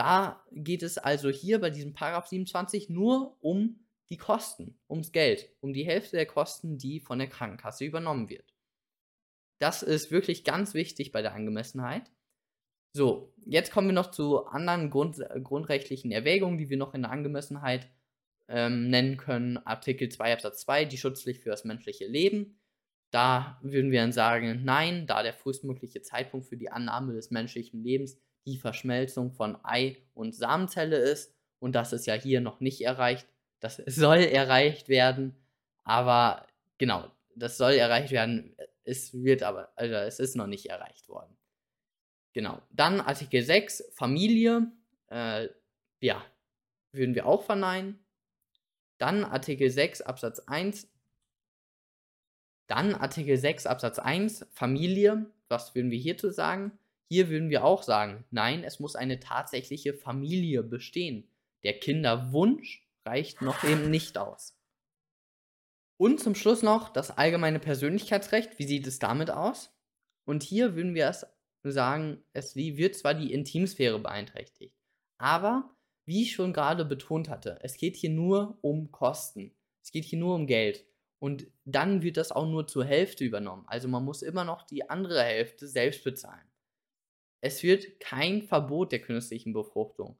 Da 0.00 0.42
geht 0.50 0.82
es 0.82 0.96
also 0.96 1.28
hier 1.28 1.60
bei 1.60 1.68
diesem 1.68 1.92
Paragraph 1.92 2.26
27 2.26 2.88
nur 2.88 3.36
um 3.44 3.84
die 4.08 4.16
Kosten, 4.16 4.80
ums 4.88 5.12
Geld, 5.12 5.50
um 5.60 5.74
die 5.74 5.84
Hälfte 5.84 6.16
der 6.16 6.24
Kosten, 6.24 6.78
die 6.78 7.00
von 7.00 7.18
der 7.18 7.28
Krankenkasse 7.28 7.84
übernommen 7.84 8.30
wird. 8.30 8.54
Das 9.58 9.82
ist 9.82 10.10
wirklich 10.10 10.42
ganz 10.44 10.72
wichtig 10.72 11.12
bei 11.12 11.20
der 11.20 11.34
Angemessenheit. 11.34 12.10
So, 12.94 13.34
jetzt 13.44 13.72
kommen 13.72 13.88
wir 13.88 13.92
noch 13.92 14.10
zu 14.10 14.46
anderen 14.46 14.88
Grund, 14.88 15.18
grundrechtlichen 15.44 16.12
Erwägungen, 16.12 16.56
die 16.56 16.70
wir 16.70 16.78
noch 16.78 16.94
in 16.94 17.02
der 17.02 17.10
Angemessenheit 17.10 17.86
ähm, 18.48 18.88
nennen 18.88 19.18
können. 19.18 19.58
Artikel 19.66 20.08
2 20.08 20.32
Absatz 20.32 20.62
2, 20.62 20.86
die 20.86 20.96
Schutzpflicht 20.96 21.42
für 21.42 21.50
das 21.50 21.66
menschliche 21.66 22.06
Leben. 22.06 22.58
Da 23.10 23.60
würden 23.60 23.90
wir 23.90 24.00
dann 24.00 24.12
sagen, 24.12 24.64
nein, 24.64 25.06
da 25.06 25.22
der 25.22 25.34
frühestmögliche 25.34 26.00
Zeitpunkt 26.00 26.46
für 26.46 26.56
die 26.56 26.70
Annahme 26.70 27.12
des 27.12 27.30
menschlichen 27.30 27.82
Lebens 27.82 28.18
die 28.46 28.58
Verschmelzung 28.58 29.32
von 29.32 29.58
Ei 29.64 29.96
und 30.14 30.34
Samenzelle 30.34 30.96
ist. 30.96 31.34
Und 31.58 31.74
das 31.74 31.92
ist 31.92 32.06
ja 32.06 32.14
hier 32.14 32.40
noch 32.40 32.60
nicht 32.60 32.80
erreicht. 32.80 33.26
Das 33.60 33.76
soll 33.86 34.18
erreicht 34.18 34.88
werden. 34.88 35.36
Aber 35.84 36.46
genau, 36.78 37.10
das 37.34 37.56
soll 37.56 37.72
erreicht 37.72 38.12
werden. 38.12 38.56
Es 38.84 39.12
wird 39.14 39.42
aber, 39.42 39.72
also 39.76 39.94
es 39.94 40.20
ist 40.20 40.36
noch 40.36 40.46
nicht 40.46 40.66
erreicht 40.66 41.08
worden. 41.08 41.36
Genau. 42.32 42.60
Dann 42.70 43.00
Artikel 43.00 43.42
6, 43.42 43.84
Familie. 43.92 44.70
Äh, 45.08 45.48
ja, 46.00 46.24
würden 46.92 47.14
wir 47.14 47.26
auch 47.26 47.44
verneinen. 47.44 47.98
Dann 48.98 49.24
Artikel 49.24 49.70
6 49.70 50.02
Absatz 50.02 50.40
1. 50.40 50.88
Dann 52.66 52.94
Artikel 52.94 53.36
6 53.36 53.66
Absatz 53.66 53.98
1, 53.98 54.46
Familie. 54.52 55.26
Was 55.48 55.74
würden 55.74 55.90
wir 55.90 55.98
hierzu 55.98 56.30
sagen? 56.30 56.78
Hier 57.12 57.28
würden 57.28 57.50
wir 57.50 57.64
auch 57.64 57.82
sagen, 57.82 58.24
nein, 58.30 58.62
es 58.62 58.78
muss 58.78 58.94
eine 58.94 59.18
tatsächliche 59.18 59.94
Familie 59.94 60.62
bestehen. 60.62 61.28
Der 61.64 61.78
Kinderwunsch 61.80 62.86
reicht 63.04 63.42
noch 63.42 63.64
eben 63.64 63.90
nicht 63.90 64.16
aus. 64.16 64.56
Und 65.96 66.20
zum 66.20 66.36
Schluss 66.36 66.62
noch 66.62 66.88
das 66.88 67.10
allgemeine 67.10 67.58
Persönlichkeitsrecht. 67.58 68.60
Wie 68.60 68.66
sieht 68.66 68.86
es 68.86 69.00
damit 69.00 69.28
aus? 69.30 69.76
Und 70.24 70.44
hier 70.44 70.76
würden 70.76 70.94
wir 70.94 71.08
es 71.08 71.26
sagen, 71.64 72.22
es 72.32 72.54
wird 72.54 72.94
zwar 72.94 73.14
die 73.14 73.32
Intimsphäre 73.32 73.98
beeinträchtigt, 73.98 74.76
aber 75.18 75.76
wie 76.06 76.22
ich 76.22 76.32
schon 76.32 76.52
gerade 76.52 76.84
betont 76.84 77.28
hatte, 77.28 77.58
es 77.62 77.76
geht 77.76 77.96
hier 77.96 78.10
nur 78.10 78.58
um 78.62 78.92
Kosten. 78.92 79.52
Es 79.82 79.90
geht 79.90 80.04
hier 80.04 80.18
nur 80.18 80.36
um 80.36 80.46
Geld. 80.46 80.86
Und 81.18 81.48
dann 81.64 82.02
wird 82.02 82.16
das 82.16 82.30
auch 82.32 82.46
nur 82.46 82.66
zur 82.66 82.84
Hälfte 82.84 83.24
übernommen. 83.24 83.64
Also 83.66 83.88
man 83.88 84.04
muss 84.04 84.22
immer 84.22 84.44
noch 84.44 84.62
die 84.62 84.88
andere 84.88 85.22
Hälfte 85.22 85.68
selbst 85.68 86.04
bezahlen 86.04 86.49
es 87.42 87.62
wird 87.62 88.00
kein 88.00 88.42
Verbot 88.42 88.92
der 88.92 89.00
künstlichen 89.00 89.52
Befruchtung 89.52 90.18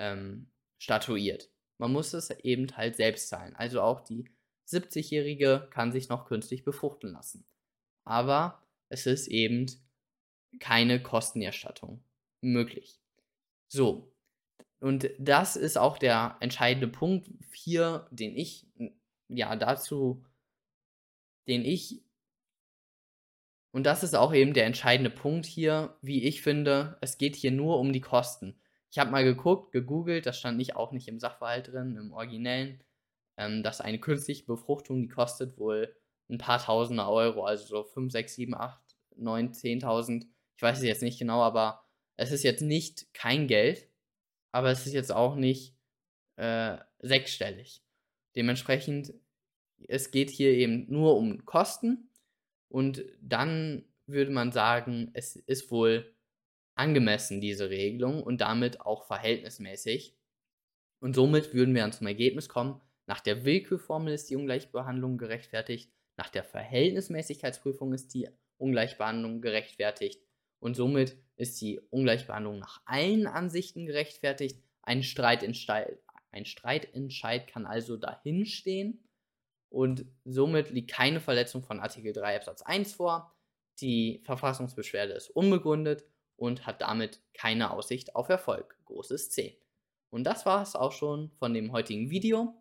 ähm, 0.00 0.50
statuiert. 0.80 1.50
Man 1.78 1.92
muss 1.92 2.12
es 2.14 2.30
eben 2.30 2.76
halt 2.76 2.96
selbst 2.96 3.28
zahlen. 3.28 3.54
Also 3.56 3.80
auch 3.82 4.00
die 4.00 4.24
70-Jährige 4.68 5.68
kann 5.70 5.92
sich 5.92 6.08
noch 6.08 6.26
künstlich 6.26 6.64
befruchten 6.64 7.12
lassen. 7.12 7.46
Aber 8.04 8.62
es 8.90 9.06
ist 9.06 9.28
eben 9.28 9.66
keine 10.60 11.02
Kostenerstattung 11.02 12.02
möglich. 12.42 13.00
So. 13.70 14.12
Und 14.80 15.10
das 15.18 15.56
ist 15.56 15.76
auch 15.76 15.98
der 15.98 16.36
entscheidende 16.40 16.88
Punkt 16.88 17.28
hier, 17.52 18.08
den 18.10 18.36
ich, 18.36 18.66
ja, 19.28 19.56
dazu, 19.56 20.24
den 21.48 21.64
ich 21.64 22.02
und 23.70 23.84
das 23.84 24.02
ist 24.02 24.14
auch 24.14 24.32
eben 24.32 24.54
der 24.54 24.66
entscheidende 24.66 25.10
Punkt 25.10 25.46
hier, 25.46 25.96
wie 26.00 26.24
ich 26.24 26.42
finde. 26.42 26.96
Es 27.00 27.18
geht 27.18 27.36
hier 27.36 27.50
nur 27.50 27.78
um 27.78 27.92
die 27.92 28.00
Kosten. 28.00 28.58
Ich 28.90 28.98
habe 28.98 29.10
mal 29.10 29.24
geguckt, 29.24 29.72
gegoogelt, 29.72 30.24
das 30.26 30.38
stand 30.38 30.56
nicht 30.56 30.76
auch 30.76 30.92
nicht 30.92 31.08
im 31.08 31.20
Sachverhalt 31.20 31.68
drin, 31.68 31.96
im 31.96 32.12
Originellen, 32.12 32.82
ähm, 33.36 33.62
dass 33.62 33.82
eine 33.82 33.98
künstliche 33.98 34.46
Befruchtung, 34.46 35.02
die 35.02 35.08
kostet 35.08 35.58
wohl 35.58 35.94
ein 36.30 36.38
paar 36.38 36.58
Tausende 36.58 37.06
Euro, 37.06 37.44
also 37.44 37.66
so 37.66 37.84
5, 37.84 38.10
6, 38.12 38.34
7, 38.34 38.54
8, 38.54 38.80
9, 39.16 39.52
10.000. 39.52 40.26
Ich 40.56 40.62
weiß 40.62 40.78
es 40.78 40.84
jetzt 40.84 41.02
nicht 41.02 41.18
genau, 41.18 41.42
aber 41.42 41.84
es 42.16 42.32
ist 42.32 42.42
jetzt 42.42 42.62
nicht 42.62 43.12
kein 43.12 43.46
Geld, 43.46 43.88
aber 44.52 44.70
es 44.70 44.86
ist 44.86 44.94
jetzt 44.94 45.12
auch 45.12 45.36
nicht 45.36 45.76
äh, 46.36 46.78
sechsstellig. 47.00 47.82
Dementsprechend, 48.34 49.12
es 49.86 50.10
geht 50.10 50.30
hier 50.30 50.50
eben 50.50 50.86
nur 50.90 51.16
um 51.16 51.44
Kosten 51.44 52.07
und 52.68 53.04
dann 53.20 53.84
würde 54.06 54.30
man 54.30 54.52
sagen, 54.52 55.10
es 55.14 55.36
ist 55.36 55.70
wohl 55.70 56.14
angemessen, 56.74 57.40
diese 57.40 57.70
Regelung, 57.70 58.22
und 58.22 58.40
damit 58.40 58.80
auch 58.80 59.04
verhältnismäßig. 59.06 60.16
Und 61.00 61.14
somit 61.14 61.54
würden 61.54 61.74
wir 61.74 61.82
dann 61.82 61.92
zum 61.92 62.06
Ergebnis 62.06 62.48
kommen, 62.48 62.80
nach 63.06 63.20
der 63.20 63.44
Willkürformel 63.44 64.12
ist 64.12 64.30
die 64.30 64.36
Ungleichbehandlung 64.36 65.18
gerechtfertigt, 65.18 65.90
nach 66.16 66.28
der 66.28 66.44
Verhältnismäßigkeitsprüfung 66.44 67.92
ist 67.92 68.12
die 68.12 68.28
Ungleichbehandlung 68.58 69.40
gerechtfertigt 69.40 70.20
und 70.60 70.74
somit 70.74 71.16
ist 71.36 71.60
die 71.60 71.80
Ungleichbehandlung 71.90 72.58
nach 72.58 72.82
allen 72.84 73.26
Ansichten 73.26 73.86
gerechtfertigt. 73.86 74.60
Ein 74.82 75.02
Streitentscheid, 75.02 75.98
ein 76.32 76.44
Streitentscheid 76.44 77.46
kann 77.46 77.66
also 77.66 77.96
dahinstehen 77.96 79.07
und 79.70 80.06
somit 80.24 80.70
liegt 80.70 80.90
keine 80.90 81.20
Verletzung 81.20 81.62
von 81.62 81.80
Artikel 81.80 82.12
3 82.12 82.36
Absatz 82.36 82.62
1 82.62 82.94
vor. 82.94 83.34
Die 83.80 84.22
Verfassungsbeschwerde 84.24 85.12
ist 85.12 85.30
unbegründet 85.30 86.04
und 86.36 86.66
hat 86.66 86.80
damit 86.80 87.20
keine 87.34 87.70
Aussicht 87.70 88.16
auf 88.16 88.28
Erfolg. 88.28 88.76
Großes 88.86 89.30
C. 89.30 89.60
Und 90.10 90.24
das 90.24 90.46
war 90.46 90.62
es 90.62 90.74
auch 90.74 90.92
schon 90.92 91.30
von 91.38 91.52
dem 91.52 91.72
heutigen 91.72 92.10
Video. 92.10 92.54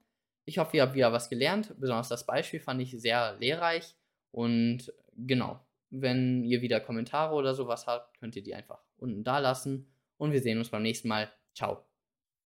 Ich 0.45 0.57
hoffe, 0.57 0.77
ihr 0.77 0.83
habt 0.83 0.95
wieder 0.95 1.13
was 1.13 1.29
gelernt. 1.29 1.73
Besonders 1.79 2.09
das 2.09 2.25
Beispiel 2.25 2.59
fand 2.59 2.81
ich 2.81 2.91
sehr 2.99 3.37
lehrreich. 3.39 3.95
Und 4.31 4.93
genau, 5.15 5.59
wenn 5.89 6.43
ihr 6.43 6.61
wieder 6.61 6.79
Kommentare 6.79 7.35
oder 7.35 7.53
sowas 7.53 7.87
habt, 7.87 8.17
könnt 8.19 8.35
ihr 8.35 8.43
die 8.43 8.55
einfach 8.55 8.83
unten 8.97 9.23
da 9.23 9.39
lassen. 9.39 9.91
Und 10.17 10.31
wir 10.31 10.41
sehen 10.41 10.57
uns 10.57 10.69
beim 10.69 10.83
nächsten 10.83 11.07
Mal. 11.07 11.31
Ciao. 11.53 11.86